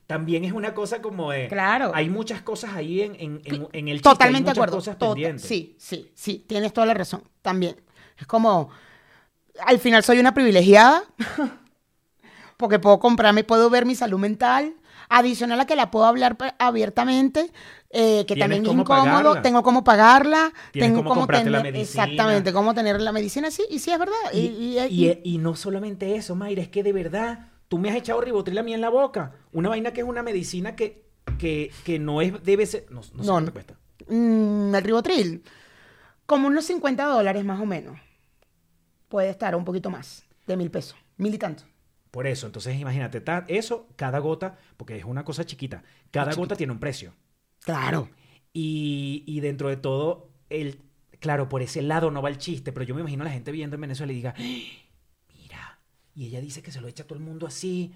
[0.05, 1.47] También es una cosa como de.
[1.49, 1.91] Claro.
[1.93, 4.09] Hay muchas cosas ahí en, en, en, en el chiste.
[4.09, 4.77] Totalmente hay de muchas acuerdo.
[4.77, 5.45] cosas Tota- pendientes.
[5.45, 6.45] sí, sí, sí.
[6.47, 7.23] Tienes toda la razón.
[7.41, 7.75] También.
[8.17, 8.69] Es como.
[9.65, 11.03] Al final soy una privilegiada.
[12.57, 14.73] porque puedo comprarme, puedo ver mi salud mental.
[15.09, 17.49] Adicional a que la puedo hablar abiertamente.
[17.91, 19.05] eh, que también es cómo incómodo.
[19.05, 19.41] pagarla.
[19.41, 20.51] Tengo cómo pagarla.
[20.73, 21.73] Tengo cómo cómo comprarte la tener.
[21.73, 22.03] medicina.
[22.03, 23.49] Exactamente, cómo tener la medicina.
[23.49, 24.15] Sí, y sí es verdad.
[24.33, 24.77] Y,
[25.23, 28.63] Y, no solamente eso, Mayra, es que de verdad tú me has echado ribotril a
[28.63, 29.31] mí en la boca.
[29.53, 31.05] Una vaina que es una medicina que,
[31.39, 32.85] que, que no es, debe ser.
[32.89, 33.75] No, no sé No, cuánto cuesta.
[34.09, 35.43] Mm, el ribotril,
[36.25, 37.97] como unos 50 dólares más o menos.
[39.09, 41.63] Puede estar un poquito más, de mil pesos, mil y tanto.
[42.11, 46.41] Por eso, entonces imagínate, ta- eso, cada gota, porque es una cosa chiquita, cada Chiquita.
[46.41, 47.13] gota tiene un precio.
[47.61, 48.09] Claro.
[48.53, 50.79] Y, y dentro de todo, el,
[51.19, 53.51] claro, por ese lado no va el chiste, pero yo me imagino a la gente
[53.51, 54.41] viendo en Venezuela y diga, "Ah,
[55.37, 55.79] mira,
[56.15, 57.93] y ella dice que se lo echa a todo el mundo así.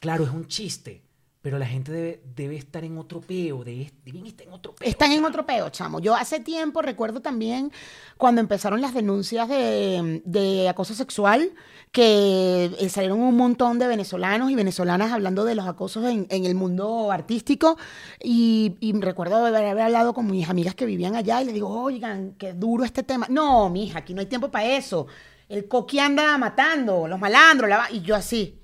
[0.00, 1.02] Claro, es un chiste,
[1.42, 4.86] pero la gente debe, debe estar en otro peo, debe, deben estar en otro peo.
[4.86, 5.98] Están en otro peo, chamo.
[6.00, 7.72] Yo hace tiempo recuerdo también
[8.18, 11.52] cuando empezaron las denuncias de, de acoso sexual,
[11.92, 16.44] que eh, salieron un montón de venezolanos y venezolanas hablando de los acosos en, en
[16.44, 17.78] el mundo artístico.
[18.22, 21.68] Y, y recuerdo haber, haber hablado con mis amigas que vivían allá y les digo,
[21.70, 23.26] oigan, qué duro este tema.
[23.30, 25.06] No, mija, aquí no hay tiempo para eso.
[25.48, 28.60] El coqui anda matando, los malandros, la va- y yo así,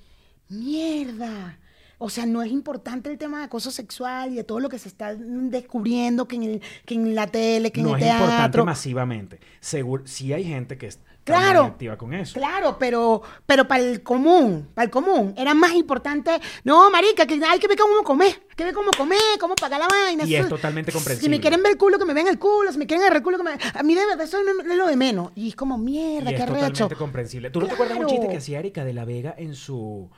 [0.50, 1.58] mierda.
[1.98, 4.78] O sea, no es importante el tema de acoso sexual y de todo lo que
[4.78, 8.08] se está descubriendo que en, el- que en la tele, que en no el es
[8.08, 8.64] importante teatro.
[8.66, 9.40] masivamente.
[9.60, 11.62] Seguro, sí hay gente que está Claro.
[11.62, 12.34] muy activa con eso.
[12.38, 16.30] Claro, pero, pero para el común, para el común, era más importante,
[16.62, 19.88] no, marica, que hay que ver cómo comer, que ver cómo comer, cómo pagar la
[19.88, 20.22] vaina.
[20.24, 21.30] Y eso- es totalmente Si comprensible.
[21.36, 23.22] me quieren ver el culo, que me vean el culo, si me quieren agarrar el
[23.24, 23.50] culo, que me...
[23.74, 25.32] A mí de verdad eso no es lo de menos.
[25.34, 26.60] Y es como, mierda, Y qué es arrecho.
[26.60, 27.50] totalmente comprensible.
[27.50, 30.08] ¿Tú no te acuerdas de un chiste que hacía Erika de la Vega en su...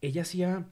[0.00, 0.64] Ella hacía...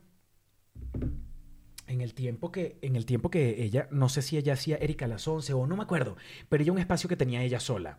[1.87, 5.07] En el tiempo que, en el tiempo que ella, no sé si ella hacía Erika
[5.07, 6.17] a las 11 o no me acuerdo,
[6.51, 7.99] pero ella un espacio que tenía ella sola.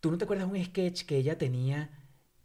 [0.00, 1.90] ¿Tú no te acuerdas un sketch que ella tenía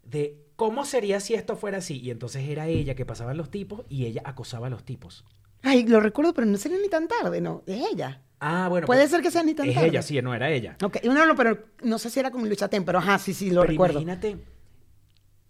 [0.03, 1.99] de cómo sería si esto fuera así?
[1.99, 5.25] Y entonces era ella que pasaban los tipos y ella acosaba a los tipos.
[5.61, 7.63] Ay, lo recuerdo, pero no sería ni tan tarde, ¿no?
[7.65, 8.21] Es ella.
[8.39, 8.85] Ah, bueno.
[8.87, 9.87] Puede pues, ser que sea ni tan Es tarde.
[9.89, 10.77] ella, sí, no era ella.
[10.83, 13.49] Ok, no, no, pero no sé si era con Lucha Ten, pero ajá, sí, sí,
[13.49, 13.99] lo Pero recuerdo.
[13.99, 14.37] imagínate,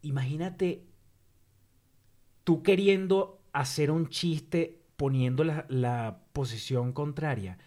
[0.01, 0.85] imagínate
[2.43, 7.57] tú queriendo hacer un chiste poniendo la, la posición contraria.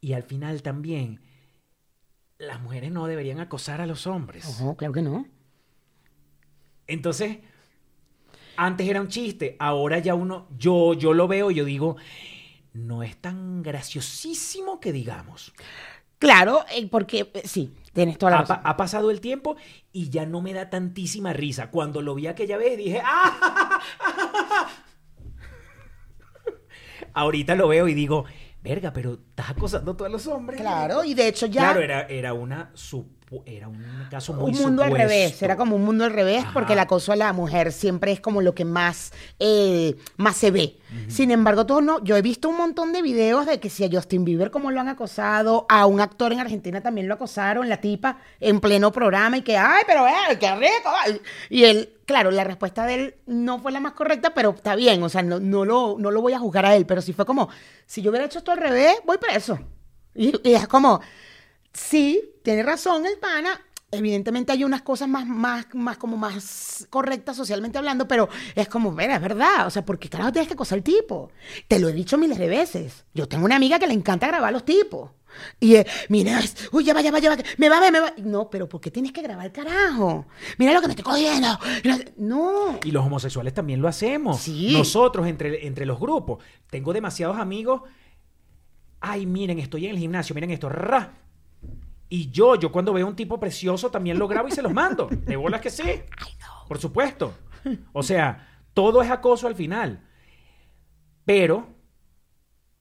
[0.00, 1.20] Y al final también,
[2.38, 4.60] las mujeres no deberían acosar a los hombres.
[4.60, 5.26] No, claro que no.
[6.86, 7.38] Entonces,
[8.56, 11.96] antes era un chiste, ahora ya uno, yo, yo lo veo y yo digo,
[12.72, 15.52] no es tan graciosísimo que digamos.
[16.18, 18.60] Claro, eh, porque eh, sí, Tienes toda la ha, razón.
[18.62, 19.56] ha pasado el tiempo
[19.92, 21.70] y ya no me da tantísima risa.
[21.70, 23.80] Cuando lo vi aquella vez dije, ¡ah!
[27.16, 28.26] Ahorita lo veo y digo,
[28.62, 30.60] verga, pero estás acosando a todos los hombres.
[30.60, 31.62] Claro, y de hecho ya...
[31.62, 35.74] Claro, era, era una supu- era un caso muy un mundo al revés, era como
[35.74, 36.52] un mundo al revés, Ajá.
[36.52, 40.50] porque el acoso a la mujer siempre es como lo que más, eh, más se
[40.52, 40.76] ve.
[41.08, 43.88] Sin embargo, todo no, yo he visto un montón de videos de que si a
[43.90, 47.80] Justin Bieber como lo han acosado, a un actor en Argentina también lo acosaron, la
[47.80, 50.90] tipa en pleno programa y que, ay, pero eh, qué rico.
[51.04, 51.20] ay".
[51.50, 55.02] Y él, claro, la respuesta de él no fue la más correcta, pero está bien,
[55.02, 57.26] o sea, no, no, lo, no lo voy a juzgar a él, pero sí fue
[57.26, 57.48] como,
[57.86, 59.58] si yo hubiera hecho esto al revés, voy preso.
[60.14, 61.00] Y, y es como,
[61.76, 63.60] sí, tiene razón el pana.
[63.92, 68.90] Evidentemente hay unas cosas más, más, más como más correctas socialmente hablando, pero es como,
[68.90, 69.66] mira, es verdad.
[69.66, 71.30] O sea, ¿por qué carajo tienes que acosar al tipo?
[71.68, 73.04] Te lo he dicho miles de veces.
[73.14, 75.10] Yo tengo una amiga que le encanta grabar a los tipos.
[75.60, 76.40] Y, eh, mira,
[76.72, 78.12] uy, ya va, ya va, ya va, me va ver, me va.
[78.18, 80.26] No, pero ¿por qué tienes que grabar, carajo?
[80.58, 81.58] Mira lo que me estoy cogiendo.
[82.16, 82.80] No.
[82.82, 84.40] Y los homosexuales también lo hacemos.
[84.40, 84.72] Sí.
[84.72, 86.42] Nosotros, entre, entre los grupos.
[86.70, 87.82] Tengo demasiados amigos.
[89.00, 90.68] Ay, miren, estoy en el gimnasio, miren esto.
[90.68, 91.12] Ra.
[92.08, 95.08] Y yo, yo cuando veo un tipo precioso también lo grabo y se los mando.
[95.10, 95.82] De bolas que sí.
[96.68, 97.34] Por supuesto.
[97.92, 100.04] O sea, todo es acoso al final.
[101.24, 101.68] Pero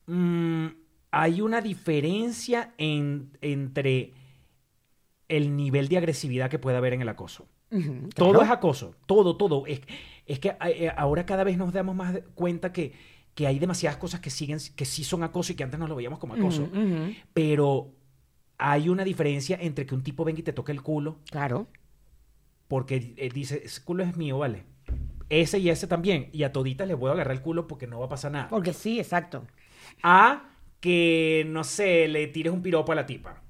[0.05, 0.67] mm,
[1.11, 4.13] hay una diferencia en- entre
[5.27, 7.47] el nivel de agresividad que puede haber en el acoso.
[8.15, 8.41] Todo claro.
[8.43, 9.65] es acoso, todo, todo.
[9.65, 9.81] Es,
[10.25, 12.93] es que eh, ahora cada vez nos damos más cuenta que,
[13.33, 15.95] que hay demasiadas cosas que siguen, que sí son acoso y que antes no lo
[15.95, 16.69] veíamos como acoso.
[17.33, 17.94] Pero
[18.57, 21.67] hay una diferencia entre que un tipo venga y te toque el culo Claro.
[22.67, 24.63] porque eh, dice, ese culo es mío, vale.
[25.29, 26.29] Ese y ese también.
[26.33, 28.47] Y a toditas les voy a agarrar el culo porque no va a pasar nada.
[28.49, 29.45] Porque sí, exacto.
[30.03, 33.41] A que, no sé, le tires un piropo a la tipa.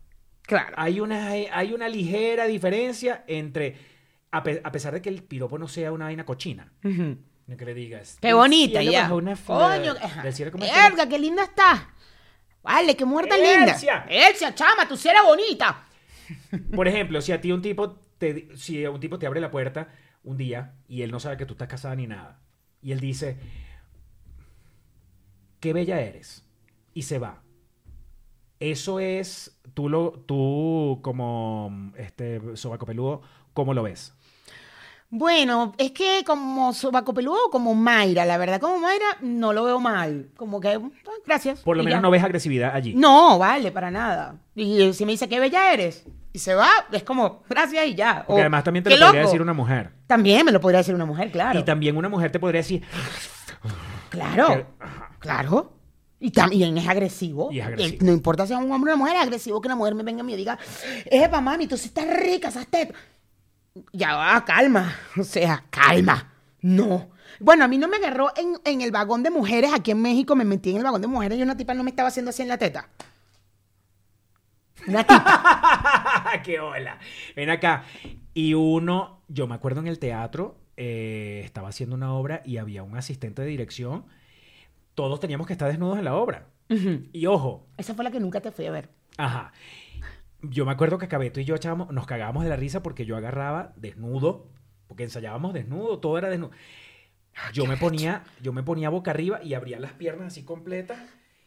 [0.44, 0.74] Claro.
[0.78, 3.76] Hay una, hay una ligera diferencia entre,
[4.32, 7.18] a, pe- a pesar de que el piropo no sea una vaina cochina, Ujú.
[7.48, 8.18] no que le digas.
[8.22, 9.12] Qué "Del bonita ya.
[9.14, 10.22] una flor, Coño, ajá.
[10.24, 10.88] del cielo como está".
[10.90, 11.90] Verga, qué linda está.
[12.66, 13.74] Vale, qué muerta linda.
[13.74, 14.06] Elsia.
[14.10, 15.86] Elsia, chama, tú sí eres bonita.
[16.76, 19.90] Por ejemplo, si a ti un tipo te, si un tipo te abre la puerta
[20.24, 22.40] un día y él no sabe que tú estás casada ni nada,
[22.82, 23.38] y él dice,
[25.60, 26.44] qué bella eres,
[26.94, 27.44] y se va.
[28.60, 33.22] Eso es, tú, lo, tú como este sobaco peludo,
[33.54, 34.16] ¿cómo lo ves?
[35.18, 39.64] Bueno, es que como Sobaco Peludo o como Mayra, la verdad, como Mayra no lo
[39.64, 40.28] veo mal.
[40.36, 40.80] Como que, ah,
[41.26, 41.62] gracias.
[41.62, 42.02] Por lo menos ya.
[42.02, 42.94] no ves agresividad allí.
[42.96, 44.36] No, vale, para nada.
[44.56, 47.96] Y eh, si me dice qué bella eres y se va, es como, gracias y
[47.96, 48.26] ya.
[48.28, 49.30] Porque O, además también te "Qué lo podría loco".
[49.32, 49.92] decir una mujer.
[50.06, 51.58] También me lo podría decir una mujer, claro.
[51.60, 52.84] Y también una mujer te podría decir,
[54.10, 54.66] Claro, Que-
[55.20, 55.72] claro.
[56.20, 57.52] Y también es agresivo.
[57.52, 57.96] Y es agresivo.
[57.96, 59.96] Eh, No importa si es un hombre o una mujer, es agresivo que una mujer
[59.96, 60.58] me venga a mí y diga,
[61.06, 62.98] Epa, mami, tú sí estás rica, esas tetas.
[63.94, 64.96] Ya va, calma.
[65.20, 66.32] O sea, calma.
[66.62, 67.10] No.
[67.40, 70.36] Bueno, a mí no me agarró en, en el vagón de mujeres aquí en México,
[70.36, 72.42] me metí en el vagón de mujeres y una tipa no me estaba haciendo así
[72.42, 72.90] en la teta.
[74.88, 76.32] Una tipa.
[76.44, 77.00] ¡Qué hola!
[77.36, 77.84] Ven acá.
[78.34, 82.84] Y uno, yo me acuerdo en el teatro, eh, estaba haciendo una obra y había
[82.84, 84.06] un asistente de dirección.
[84.94, 86.48] Todos teníamos que estar desnudos en la obra.
[86.70, 88.90] Y ojo, Esa fue la que nunca te fui a ver.
[89.18, 89.52] ajá.
[90.50, 93.16] Yo me acuerdo que Cabeto y yo echábamos, nos cagábamos de la risa porque yo
[93.18, 94.48] agarraba desnudo,
[94.88, 96.52] porque ensayábamos desnudo, todo era desnudo.
[97.54, 100.98] Yo me ponía, yo me ponía boca arriba y abría las piernas así completas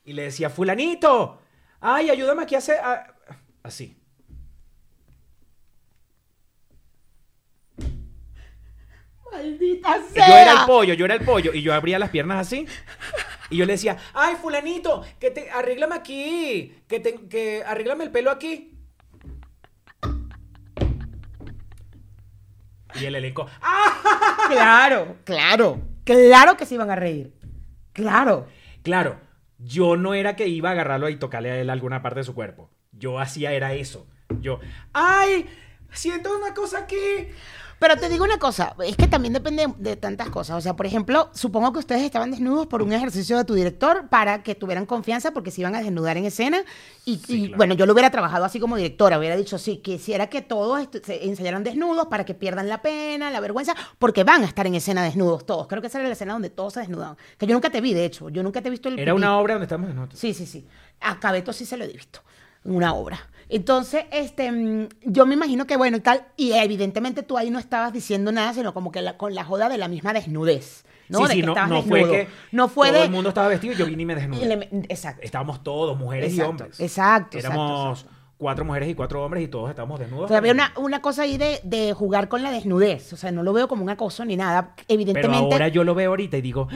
[0.04, 1.40] y le decía, fulanito,
[1.80, 3.14] ay, ayúdame aquí a hacer, a-".
[3.62, 3.96] así.
[9.30, 11.52] Maldita Yo era el pollo, yo era el pollo.
[11.52, 12.66] Y yo abría las piernas así.
[13.50, 16.82] Y yo le decía, ay, fulanito, que te arréglame aquí.
[16.88, 18.77] Que, te, que arréglame el pelo aquí.
[23.00, 24.36] Y el elenco, ¡ah!
[24.48, 25.80] Claro, claro.
[26.04, 27.34] Claro que se iban a reír.
[27.92, 28.46] Claro.
[28.82, 29.20] Claro,
[29.58, 32.34] yo no era que iba a agarrarlo y tocarle a él alguna parte de su
[32.34, 32.70] cuerpo.
[32.92, 34.06] Yo hacía era eso.
[34.40, 34.60] Yo,
[34.92, 35.46] ay,
[35.92, 37.28] siento una cosa aquí.
[37.78, 40.56] Pero te digo una cosa, es que también depende de tantas cosas.
[40.56, 44.08] O sea, por ejemplo, supongo que ustedes estaban desnudos por un ejercicio de tu director
[44.08, 46.62] para que tuvieran confianza porque se iban a desnudar en escena.
[47.04, 47.56] Y, Sí, y, claro.
[47.56, 51.24] bueno, yo lo hubiera trabajado así como directora, hubiera dicho, sí, quisiera que todos se
[51.28, 55.04] ensayaran desnudos para que pierdan la pena, la vergüenza, porque van a estar en escena
[55.04, 55.68] desnudos todos.
[55.68, 57.16] Creo que esa era la escena donde todos se desnudaban.
[57.38, 59.16] Que yo nunca te vi, de hecho, yo nunca te he visto el Era pipí.
[59.22, 60.18] una obra donde estábamos desnudos.
[60.18, 60.66] Sí, sí, sí.
[61.00, 62.20] A Cabeto sí se lo he visto.
[62.64, 63.20] Una obra.
[63.48, 67.58] Entonces, este, mm, yo me imagino que bueno y tal, y evidentemente tú ahí no
[67.58, 70.84] estabas diciendo nada, sino como que la- con la joda de la misma desnudez.
[71.08, 71.20] ¿no?
[71.20, 73.04] Sí, de sí, que no, no fue que no fue todo de.
[73.06, 74.44] el mundo estaba vestido y yo vine y me desnudé.
[74.44, 75.22] le- exacto.
[75.22, 76.78] Estábamos todos, mujeres y hombres.
[76.78, 78.18] exacto, Éramos exacto.
[78.36, 80.26] cuatro mujeres y cuatro hombres y todos estábamos desnudos.
[80.26, 83.10] O sea, había una, una cosa ahí de, de jugar con la desnudez.
[83.14, 84.74] O sea, no lo veo como un acoso ni nada.
[84.76, 86.68] Pero Evidentemente, ahora yo lo veo ahorita y digo,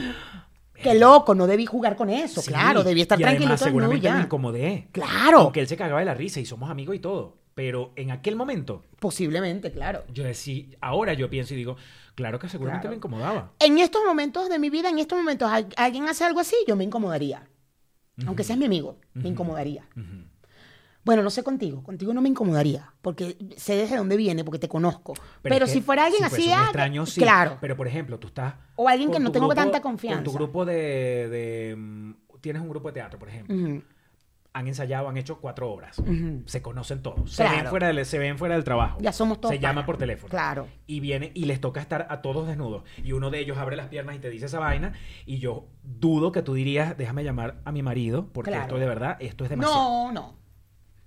[0.83, 2.41] qué loco, no debí jugar con eso.
[2.41, 4.87] sí, claro, debí estar y tranquilito seguramente me incomodé.
[4.91, 5.39] Claro.
[5.39, 7.37] Aunque él se cagaba de la risa y somos amigos y todo.
[7.55, 10.03] Pero en aquel momento, Posiblemente, claro.
[10.11, 11.75] yo decía, ahora yo pienso y digo,
[12.15, 12.93] claro que seguramente Claro.
[12.93, 13.51] me incomodaba.
[13.59, 16.75] En estos momentos de mi vida, en estos momentos, al- alguien hace algo así, yo
[16.75, 17.47] me incomodaría.
[18.25, 19.87] Aunque seas mi amigo, me incomodaría.
[19.95, 20.25] Ujú.
[21.05, 24.69] Bueno, no sé contigo, contigo no me incomodaría, porque sé desde dónde viene, porque te
[24.69, 25.13] conozco.
[25.41, 27.19] Pero, que si fuera alguien si así, ah, extraño, sí.
[27.19, 27.57] claro.
[27.59, 28.55] Pero por ejemplo, tú estás.
[28.75, 30.23] O alguien que no tengo tanta confianza.
[30.23, 31.27] Con tu grupo de.
[31.29, 33.81] de, mm, tienes un grupo de teatro, por ejemplo.
[34.55, 35.99] Han ensayado, han hecho cuatro obras.
[36.45, 37.33] Se conocen todos.
[37.33, 38.99] Se, ven fuera del, se ven fuera del trabajo.
[39.01, 40.29] Ya somos todos Se llama por teléfono.
[40.29, 40.67] Claro.
[40.85, 42.83] Y viene y les toca estar a todos desnudos.
[43.03, 44.93] Y uno de ellos abre las piernas y te dice esa vaina.
[45.25, 48.65] Y yo dudo que tú dirías, déjame llamar a mi marido, porque Claro.
[48.65, 49.83] esto de verdad, esto es demasiado.
[49.83, 50.42] No, no.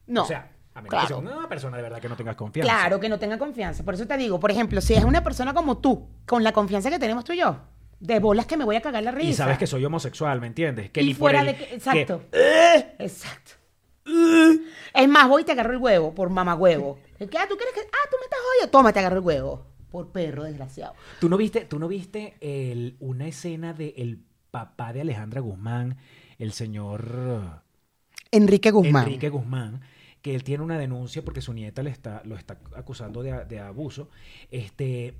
[0.06, 0.22] No.
[0.22, 1.38] O sea, a menos que sea claro.
[1.38, 2.72] una persona de verdad que no tengas confianza.
[2.72, 3.82] Claro, que no tenga confianza.
[3.84, 6.90] Por eso te digo, por ejemplo, si es una persona como tú, con la confianza
[6.90, 7.56] que tenemos tú y yo,
[7.98, 9.30] de bolas que me voy a cagar la risa.
[9.30, 10.90] Y sabes que soy homosexual, ¿me entiendes?
[10.90, 12.22] Que y ni por fuera el- de que, que- exacto.
[12.98, 13.52] Exacto.
[14.94, 16.98] Es más, voy y te agarro el huevo por mamagüevo.
[17.18, 17.24] ¿Qué?
[17.38, 17.80] Ah, ¿tú quieres que.?
[17.80, 18.70] Ah, tú me estás jodiendo.
[18.70, 19.66] Toma, te agarro el huevo.
[19.90, 20.94] Por perro desgraciado.
[21.20, 25.96] ¿Tú no viste, tú no viste el- una escena de el papá de Alejandra Guzmán,
[26.38, 27.62] el señor
[28.30, 29.04] Enrique Guzmán.
[29.04, 29.80] Enrique Guzmán,
[30.26, 33.60] que él tiene una denuncia porque su nieta le está, lo está acusando de, de
[33.60, 34.08] abuso,
[34.50, 35.14] este,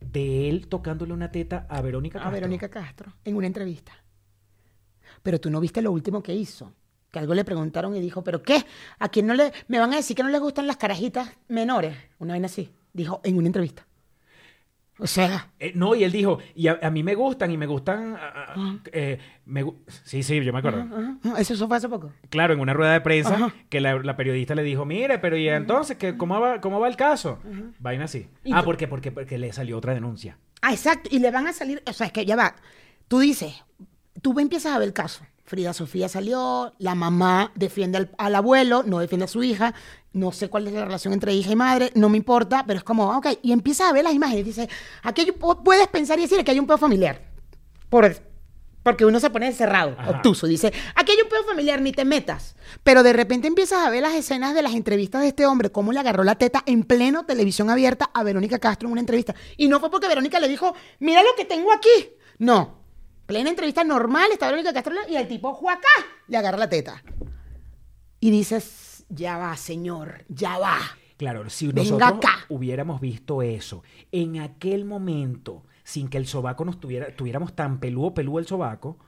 [0.00, 2.34] de él tocándole una teta a Verónica A Castro.
[2.34, 3.92] Verónica Castro, en una entrevista.
[5.22, 6.72] Pero tú no viste lo último que hizo.
[7.10, 8.64] Que algo le preguntaron y dijo, ¿pero qué?
[8.98, 9.52] ¿A quién no le.?
[9.68, 11.94] Me van a decir que no les gustan las carajitas menores.
[12.18, 12.72] Una vaina así.
[12.94, 13.86] Dijo en una entrevista.
[14.98, 15.50] O sea.
[15.58, 18.54] Eh, no, y él dijo, y a, a mí me gustan, y me gustan, ah,
[18.56, 19.64] ah, eh, me
[20.04, 20.86] sí, sí, yo me acuerdo.
[21.36, 22.12] Eso, eso fue hace poco.
[22.30, 25.48] Claro, en una rueda de prensa, que la, la periodista le dijo, mire, pero ¿y
[25.48, 27.40] entonces ¿qué, cómo, va, cómo va el caso?
[27.80, 28.28] Vaina así.
[28.52, 30.38] Ah, tú- porque, porque, porque le salió otra denuncia.
[30.62, 31.08] Ah, exacto.
[31.12, 31.82] Y le van a salir.
[31.86, 32.54] O sea, es que ya va.
[33.08, 33.52] Tú dices,
[34.22, 35.24] tú empiezas a ver el caso.
[35.44, 39.74] Frida Sofía salió, la mamá defiende al, al abuelo, no defiende a su hija,
[40.14, 42.84] no sé cuál es la relación entre hija y madre, no me importa, pero es
[42.84, 44.68] como, ok, y empiezas a ver las imágenes, dices,
[45.02, 47.20] aquí hay puedes pensar y decir que hay un pedo familiar,
[47.90, 48.16] por,
[48.82, 50.12] porque uno se pone cerrado, Ajá.
[50.12, 53.90] obtuso, dice, aquí hay un pedo familiar, ni te metas, pero de repente empiezas a
[53.90, 56.84] ver las escenas de las entrevistas de este hombre, cómo le agarró la teta en
[56.84, 60.48] pleno televisión abierta a Verónica Castro en una entrevista, y no fue porque Verónica le
[60.48, 62.83] dijo, mira lo que tengo aquí, no,
[63.26, 65.88] plena entrevista normal, está Verónica Castro y el tipo, juacá,
[66.28, 67.02] le agarra la teta.
[68.20, 70.78] Y dices, ya va, señor, ya va.
[71.16, 72.46] Claro, si Venga nosotros acá.
[72.48, 78.14] hubiéramos visto eso en aquel momento, sin que el sobaco nos tuviera, tuviéramos tan peludo,
[78.14, 78.98] peludo el sobaco,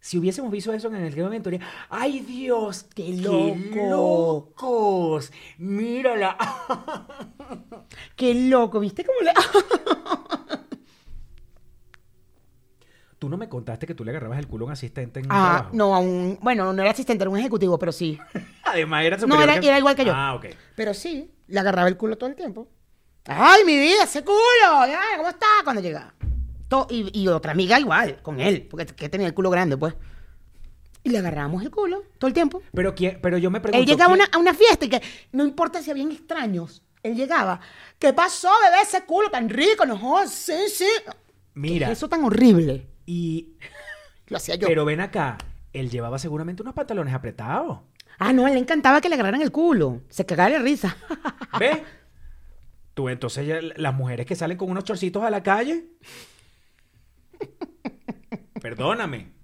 [0.00, 2.84] si hubiésemos visto eso en aquel momento, diría, ¡ay Dios!
[2.94, 3.88] ¡Qué loco!
[3.90, 5.32] locos!
[5.58, 6.36] ¡Mírala!
[8.16, 9.32] Qué loco, ¿viste cómo le...
[13.18, 15.32] Tú no me contaste que tú le agarrabas el culo a un asistente en un
[15.32, 15.70] Ah, trabajo.
[15.72, 18.18] no, a un, bueno, no era asistente, era un ejecutivo, pero sí.
[18.64, 20.12] Además era No, superior era, que- era igual que yo.
[20.14, 20.46] Ah, ok.
[20.74, 22.68] Pero sí, le agarraba el culo todo el tiempo.
[23.24, 24.36] ¡Ay, mi vida, ese culo!
[24.80, 25.46] ¡Ay, ¿Cómo está?
[25.64, 26.14] Cuando llegaba.
[26.68, 29.94] To- y, y otra amiga igual, con él, porque que tenía el culo grande, pues.
[31.02, 32.62] Y le agarrábamos el culo todo el tiempo.
[32.74, 33.80] Pero, ¿quién- pero yo me pregunto...
[33.80, 35.00] Él llegaba a ¿quién- una, a una fiesta y que
[35.32, 37.60] no importa si habían extraños, él llegaba.
[37.98, 38.82] ¿Qué pasó, bebé?
[38.82, 40.88] Ese culo tan rico, no jodas, sí, sí.
[41.54, 42.86] Mira, ¿Qué es eso tan horrible.
[43.06, 43.54] Y...
[44.28, 44.66] Lo hacía yo.
[44.66, 45.38] Pero ven acá,
[45.72, 47.78] él llevaba seguramente unos pantalones apretados.
[48.18, 50.00] Ah, no, a él le encantaba que le agarraran el culo.
[50.08, 50.96] Se cagaba de risa.
[51.60, 51.78] ¿Ves?
[52.94, 55.84] Tú, entonces, ya las mujeres que salen con unos chorcitos a la calle.
[58.60, 59.36] Perdóname.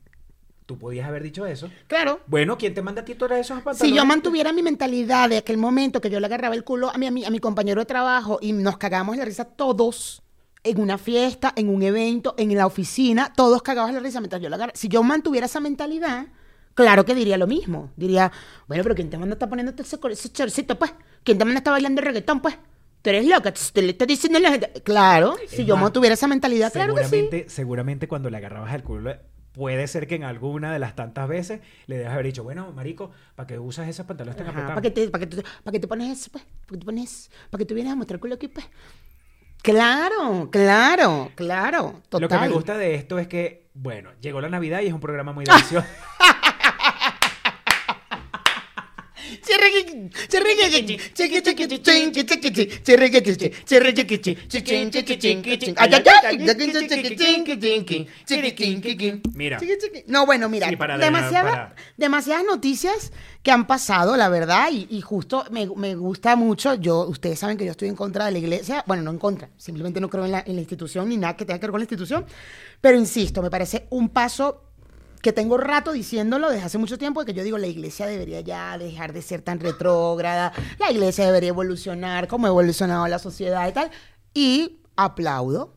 [0.64, 1.70] Tú podías haber dicho eso.
[1.86, 2.20] claro.
[2.26, 3.80] Bueno, ¿quién te manda a ti todos esos pantalones?
[3.80, 6.96] Si yo mantuviera mi mentalidad de aquel momento que yo le agarraba el culo a
[6.98, 10.22] mi, a mi, a mi compañero de trabajo y nos cagábamos la risa todos
[10.64, 14.48] en una fiesta, en un evento, en la oficina, todos cagados la risa mientras yo
[14.48, 14.76] la agarraba.
[14.78, 16.26] Si yo mantuviera esa mentalidad,
[16.74, 17.90] claro que diría lo mismo.
[17.96, 18.30] Diría,
[18.68, 20.92] bueno, pero ¿quién te manda a estar poniéndote ese, ese chorcito, pues?
[21.24, 22.56] ¿Quién te manda a estar bailando reggaetón, pues?
[23.02, 24.72] Tú eres loca, te le estás diciendo a la gente.
[24.84, 27.08] Claro, si yo mantuviera esa mentalidad, claro que sí.
[27.16, 29.16] seguramente, seguramente cuando le agarrabas el culo,
[29.52, 33.10] puede ser que en alguna de las tantas veces le debas haber dicho, bueno, marico,
[33.34, 34.80] ¿para qué usas esos pantalones tan Ajá, apretados?
[35.10, 36.44] ¿Para qué te, qué te- para qué te pones eso, pues?
[36.44, 37.30] ¿Para qué te pones?
[37.50, 38.66] ¿Para qué tú vienes a mostrar culo aquí, pues?
[39.62, 42.00] Claro, claro, claro.
[42.08, 42.20] Total.
[42.20, 45.00] Lo que me gusta de esto es que, bueno, llegó la Navidad y es un
[45.00, 45.86] programa muy delicioso.
[59.34, 59.58] Mira.
[60.06, 63.12] No, bueno, mira, Sí, para de- demasiada- para- demasiadas noticias
[63.42, 66.74] que han pasado, la verdad, y, y justo me, me gusta mucho.
[66.74, 69.48] Yo, ustedes saben que yo estoy en contra de la iglesia, bueno, no en contra,
[69.56, 71.80] simplemente no creo en la, en la institución ni nada que tenga que ver con
[71.80, 72.24] la institución,
[72.80, 74.62] pero insisto, me parece un paso
[75.22, 78.76] que tengo rato diciéndolo desde hace mucho tiempo, que yo digo, la iglesia debería ya
[78.76, 83.72] dejar de ser tan retrógrada, la iglesia debería evolucionar, como ha evolucionado la sociedad y
[83.72, 83.90] tal,
[84.34, 85.74] y aplaudo.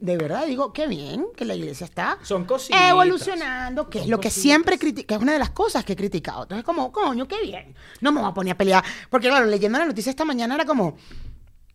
[0.00, 2.90] De verdad, digo, qué bien que la iglesia está Son cositas.
[2.90, 5.96] evolucionando, que es lo que siempre critico, que es una de las cosas que he
[5.96, 6.42] criticado.
[6.42, 7.74] Entonces, como, coño, qué bien.
[8.00, 8.84] No me voy a poner a pelear.
[9.08, 10.96] Porque, claro, leyendo la noticia esta mañana era como,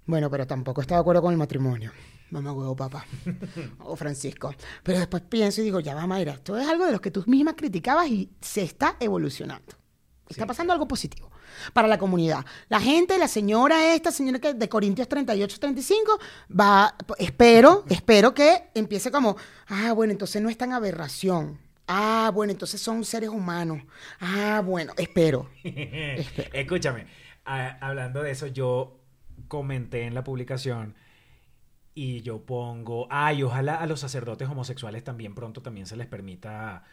[0.05, 1.91] bueno, pero tampoco estaba de acuerdo con el matrimonio.
[2.31, 3.05] Mamá huevo, papá.
[3.79, 4.53] O Francisco.
[4.83, 7.23] Pero después pienso y digo, ya va, Mayra, esto es algo de lo que tú
[7.27, 9.73] misma criticabas y se está evolucionando.
[10.27, 11.31] Está pasando algo positivo
[11.73, 12.45] para la comunidad.
[12.69, 16.19] La gente, la señora esta, señora que de Corintios 38, 35,
[16.57, 19.35] va, espero, espero que empiece como,
[19.67, 21.57] ah, bueno, entonces no es tan aberración.
[21.87, 23.81] Ah, bueno, entonces son seres humanos.
[24.19, 25.49] Ah, bueno, espero.
[25.63, 26.49] Espero.
[26.53, 27.07] Escúchame,
[27.45, 28.99] a- hablando de eso, yo
[29.47, 30.93] comenté en la publicación
[32.01, 36.85] y yo pongo, ay, ojalá a los sacerdotes homosexuales también pronto también se les permita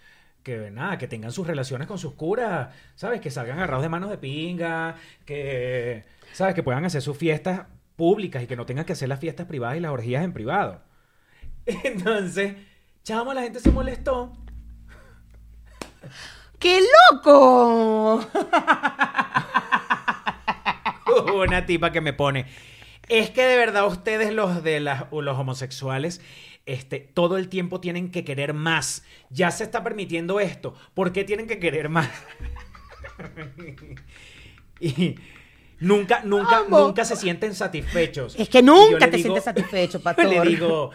[0.42, 3.20] que nada, que tengan sus relaciones con sus curas, ¿sabes?
[3.20, 6.56] Que salgan agarrados de manos de pinga, que, ¿sabes?
[6.56, 9.76] Que puedan hacer sus fiestas públicas y que no tengan que hacer las fiestas privadas
[9.76, 10.82] y las orgías en privado.
[11.84, 12.56] Entonces,
[13.04, 14.32] chamo, la gente se molestó.
[16.58, 16.80] ¡Qué
[17.12, 18.28] loco!
[21.44, 22.46] una tipa que me pone.
[23.08, 26.20] Es que de verdad ustedes los de las, los homosexuales
[26.66, 29.04] este, todo el tiempo tienen que querer más.
[29.30, 30.74] Ya se está permitiendo esto.
[30.94, 32.10] ¿Por qué tienen que querer más?
[34.80, 35.14] y
[35.78, 38.34] nunca, nunca, nunca se sienten satisfechos.
[38.36, 40.26] Es que nunca te digo- sientes satisfecho, pastor.
[40.26, 40.90] Le digo,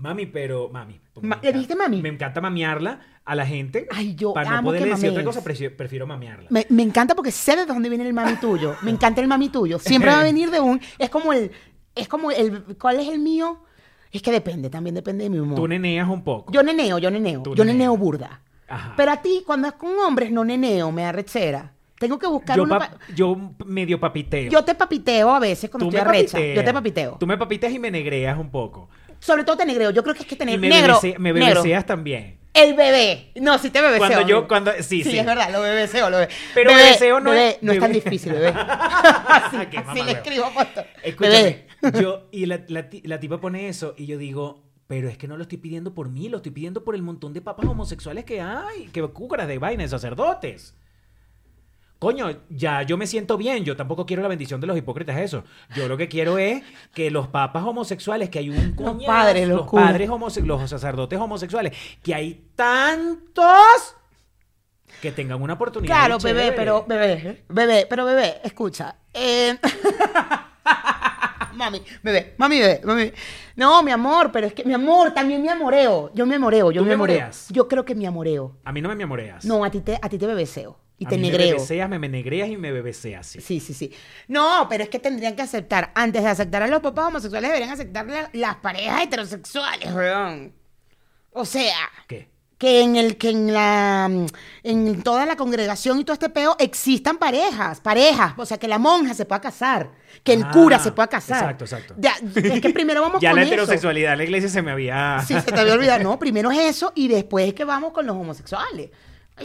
[0.00, 1.00] mami, pero mami.
[1.12, 2.02] porque Ma- ¿le dijiste mami?
[2.02, 3.86] Me encanta mamearla a la gente.
[3.90, 6.46] Ay, yo Para no amo que poderle decir otra cosa, prefiero, prefiero mamearla.
[6.50, 8.74] Me, me encanta porque sé de dónde viene el mami tuyo.
[8.82, 9.78] Me encanta el mami tuyo.
[9.78, 10.80] Siempre va a venir de un.
[10.98, 11.50] Es como el.
[11.94, 12.62] Es como el.
[12.78, 13.62] ¿Cuál es el mío?
[14.12, 15.54] Es que depende, también depende de mi humor.
[15.56, 16.52] Tú neneas un poco.
[16.52, 17.42] Yo neneo, yo neneo.
[17.42, 18.40] Tú Yo neneo burda.
[18.68, 18.94] Ajá.
[18.96, 21.72] Pero a ti, cuando es con hombres, no neneo, me da rechera.
[21.98, 23.36] Tengo que buscar yo, pa- yo
[23.66, 24.50] medio papiteo.
[24.50, 26.40] Yo te papiteo a veces cuando Tú estoy me arrecha.
[26.40, 27.16] Yo te papiteo.
[27.20, 28.88] Tú me papiteas y me negreas un poco.
[29.20, 29.90] Sobre todo te negreo.
[29.90, 31.00] Yo creo que es que tener me, negro.
[31.00, 31.62] bebese- me negro.
[31.62, 32.38] bebeceas también.
[32.52, 33.30] El bebé.
[33.36, 33.98] No, sí te bebeseo.
[34.08, 35.16] Cuando yo- cuando- sí, sí.
[35.18, 36.32] es verdad, lo bebeseo, lo bebé.
[36.52, 38.48] Pero Bebé, bebeseo no bebé, es- No es tan difícil, bebé.
[39.86, 40.84] así le escribo, pastor.
[41.02, 42.00] Escúchame, Bebé.
[42.02, 45.36] yo, y la, la la tipa pone eso, y yo digo, pero es que no
[45.36, 48.40] lo estoy pidiendo por mí, lo estoy pidiendo por el montón de papas homosexuales que
[48.40, 50.74] hay, que cucras de vaina de sacerdotes.
[52.00, 55.44] Coño, ya yo me siento bien, yo tampoco quiero la bendición de los hipócritas eso.
[55.76, 56.62] Yo lo que quiero es
[56.94, 58.74] que los papas homosexuales, que hay un
[59.06, 59.90] padres, los los curas.
[59.90, 63.96] padres homose- los sacerdotes homosexuales, que hay tantos
[65.02, 65.94] que tengan una oportunidad.
[65.94, 68.96] Claro, bebé, pero bebé, bebé, pero bebé, escucha.
[69.12, 69.58] eh,
[71.54, 73.12] mami, bebé, mami, bebé, mami.
[73.56, 76.10] No, mi amor, pero es que mi amor, también mi amoreo.
[76.14, 77.28] Yo me amoreo, yo ¿Tú me me amoreo.
[77.50, 78.56] Yo creo que mi amoreo.
[78.64, 79.44] A mí no me me amoreas.
[79.44, 81.54] No, a ti te, a ti te bebeseo y A te mí Me negreo.
[81.56, 83.40] bebeceas, me, me negreas y me bebeceas, sí.
[83.40, 83.92] Sí, sí, sí.
[84.28, 87.72] No, pero es que tendrían que aceptar, antes de aceptar a los papás homosexuales, deberían
[87.72, 90.52] aceptar la- las parejas heterosexuales, weón.
[91.32, 91.74] O sea,
[92.06, 92.28] ¿Qué?
[92.58, 94.10] que en el que en la
[94.62, 98.78] en toda la congregación y todo este peo existan parejas, parejas, o sea, que la
[98.78, 99.90] monja se pueda casar,
[100.22, 101.38] que el Ah, cura se pueda casar.
[101.54, 101.94] exacto, exacto.
[101.96, 103.54] Ya, es que primero vamos Ya con la eso.
[103.54, 105.24] heterosexualidad, la iglesia se me había...
[105.26, 106.02] Sí, se te había olvidado.
[106.02, 108.90] No, primero es eso y después es que vamos con los homosexuales.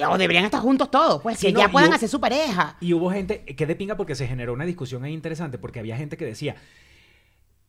[0.09, 2.77] O deberían estar juntos todos, pues, Sí, que no, ya puedan hubo- hacer su pareja.
[2.81, 5.97] Y hubo gente que de pinga porque se generó una discusión ahí interesante, porque había
[5.97, 6.55] gente que decía,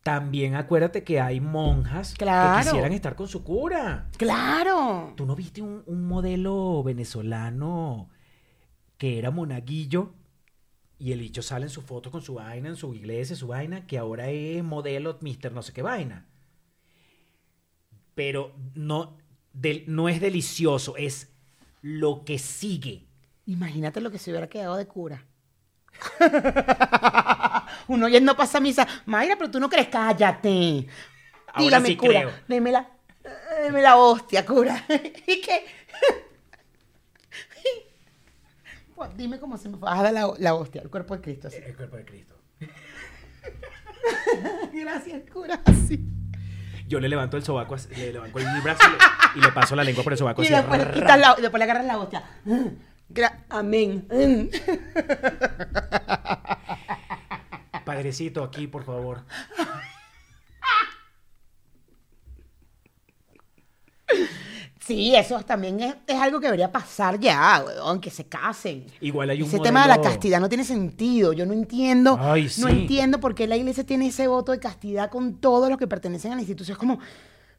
[0.03, 2.59] también acuérdate que hay monjas Claro.
[2.61, 4.09] que quisieran estar con su cura.
[4.17, 5.13] Claro.
[5.17, 8.09] ¿Tú no viste un, un modelo venezolano
[8.99, 10.13] que era monaguillo?
[10.99, 13.87] Y el bicho sale en su foto con su vaina, en su iglesia, su vaina,
[13.87, 16.25] que ahora es modelo mister no sé qué vaina.
[18.15, 19.19] Pero no,
[19.87, 21.33] no es delicioso, es
[21.87, 23.07] lo que sigue.
[23.47, 25.25] Imagínate lo que se hubiera quedado de cura.
[27.89, 28.87] Uno yendo pasa misa.
[29.07, 30.89] Mayra, pero tú no crees, cállate.
[31.47, 32.21] Ahora Dígame, sí cura.
[32.23, 32.31] creo.
[32.49, 32.91] Deme la,
[33.63, 34.85] deme la hostia, cura.
[35.27, 35.65] ¿Y qué?
[38.97, 41.49] Pues dime cómo se me va a dar la, la hostia, el cuerpo de Cristo.
[41.49, 41.59] así.
[41.59, 42.35] El cuerpo de Cristo.
[44.73, 45.61] Gracias, cura.
[45.67, 46.01] Así.
[46.87, 49.75] Yo le levanto el sobaco, así- le levanto el brazo y le, y le paso
[49.77, 50.43] la lengua por el sobaco.
[50.43, 52.23] Y así, después quitas la- después le agarras la hostia.
[53.49, 54.07] Amén.
[57.85, 59.23] Padrecito, aquí, por favor.
[64.87, 68.87] Sí, eso también es, es algo que debería pasar ya, weón, que se casen.
[69.01, 71.33] Igual hay un Ese tema de la castidad no tiene sentido.
[71.33, 72.81] Yo no entiendo, Ay, no sí.
[72.83, 76.31] entiendo por qué la iglesia tiene ese voto de castidad con todos los que pertenecen
[76.33, 76.75] a la institución.
[76.75, 77.01] Es como,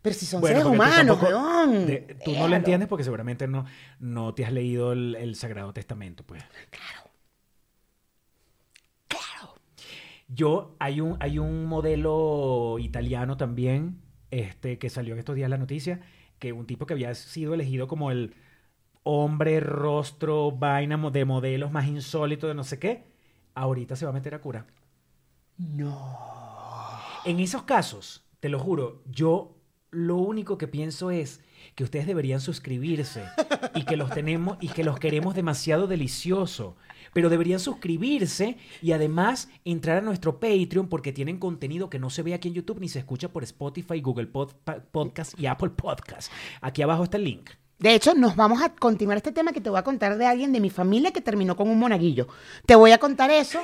[0.01, 1.85] pero si son Bueno, seres humanos, tampoco- weón.
[1.85, 3.65] de- tú no lo entiendes porque seguramente no,
[3.99, 6.41] no te has leído el, el Sagrado Testamento, pues.
[6.69, 7.11] Claro.
[9.07, 9.55] Claro.
[10.29, 14.01] Yo, hay un, hay un modelo italiano también,
[14.31, 16.01] este, que salió en estos días la noticia,
[16.39, 18.35] que un tipo que había sido elegido como el
[19.03, 23.05] hombre, rostro, vaina de modelos más insólito de no sé qué,
[23.55, 24.65] ahorita se va a meter a cura.
[25.57, 26.99] No.
[27.25, 29.57] En esos casos, te lo juro, yo
[29.91, 31.41] lo único que pienso es
[31.75, 33.23] que ustedes deberían suscribirse
[33.75, 36.75] y que los tenemos y que los queremos demasiado delicioso.
[37.17, 42.21] Pero deberían suscribirse y además entrar a nuestro Patreon porque tienen contenido que no se
[42.21, 44.53] ve aquí en YouTube ni se escucha por Spotify, Google Pod-
[44.91, 46.31] Podcast y Apple Podcast.
[46.61, 47.49] Aquí abajo está el link.
[47.79, 50.53] De hecho, nos vamos a continuar este tema que te voy a contar de alguien
[50.53, 52.27] de mi familia que terminó con un monaguillo.
[52.67, 53.59] Te voy a contar eso.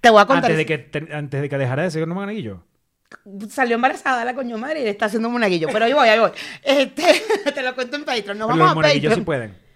[0.00, 0.82] Te voy a contar Antes de, eso.
[0.90, 2.64] que, te- antes de que dejara de ser un monaguillo.
[3.50, 5.68] Salió embarazada la coño madre y le está haciendo un monaguillo.
[5.72, 6.30] Pero ahí voy, ahí voy.
[6.64, 7.04] Este,
[7.54, 8.36] te lo cuento en Patreon.
[8.36, 9.69] Nos Pero vamos los a monaguillos sí pueden.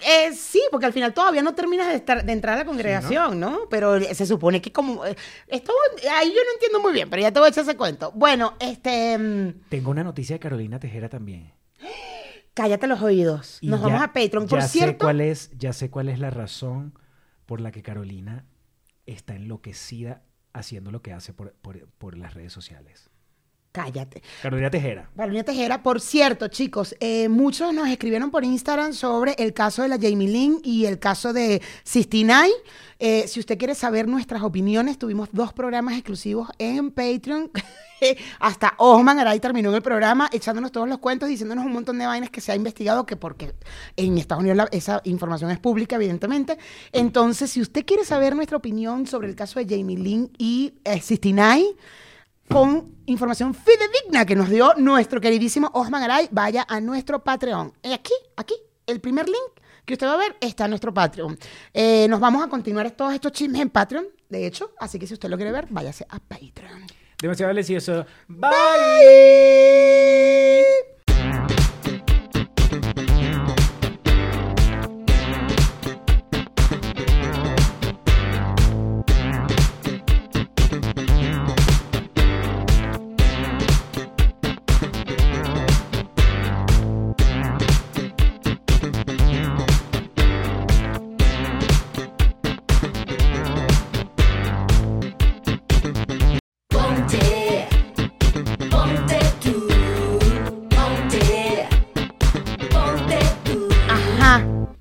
[0.00, 3.38] Eh, sí, porque al final todavía no terminas de, estar, de entrar a la congregación,
[3.38, 3.68] ¿no?
[3.70, 5.04] Pero se supone que como...
[5.04, 5.14] eh,
[5.48, 5.72] Esto,
[6.16, 8.10] ahí yo no entiendo muy bien, pero ya te voy a echar ese cuento.
[8.12, 9.18] Bueno, este...
[9.18, 11.52] mm, Tengo una noticia de Carolina Tejera también.
[12.54, 13.58] Cállate los oídos.
[13.60, 14.46] Y Nos ya- vamos a Patreon.
[14.46, 15.04] Por ya sé cierto...
[15.06, 16.98] cuál es, ya sé cuál es la razón
[17.46, 18.44] por la que Carolina
[19.06, 20.22] está enloquecida
[20.52, 23.10] haciendo lo que hace por, por- por las redes sociales.
[23.72, 24.22] Cállate.
[24.42, 25.08] Carolina Tejera.
[25.16, 29.88] Carolina Tejera, por cierto, chicos, eh, muchos nos escribieron por Instagram sobre el caso de
[29.88, 32.50] la Jamie Lynn y el caso de Sistinay.
[32.98, 37.50] Eh, si usted quiere saber nuestras opiniones, tuvimos dos programas exclusivos en Patreon.
[38.40, 42.04] Hasta Osman Aray terminó en el programa echándonos todos los cuentos, diciéndonos un montón de
[42.04, 43.54] vainas que se ha investigado, que porque
[43.96, 46.58] en Estados Unidos la- esa información es pública, evidentemente.
[46.92, 51.00] Entonces, si usted quiere saber nuestra opinión sobre el caso de Jamie Lynn y eh,
[51.00, 51.64] Sistinay,
[52.52, 57.72] con información fidedigna que nos dio nuestro queridísimo Osman Aray, vaya a nuestro Patreon.
[57.82, 58.54] Eh, Aquí, aquí,
[58.86, 61.38] el primer link que usted va a ver está en nuestro Patreon.
[61.72, 65.14] Eh, nos vamos a continuar todos estos chismes en Patreon, de hecho, así que si
[65.14, 66.86] usted lo quiere ver, váyase a Patreon.
[67.20, 68.04] Demasiado delicioso.
[68.28, 68.50] Bye.
[68.50, 68.62] Bye.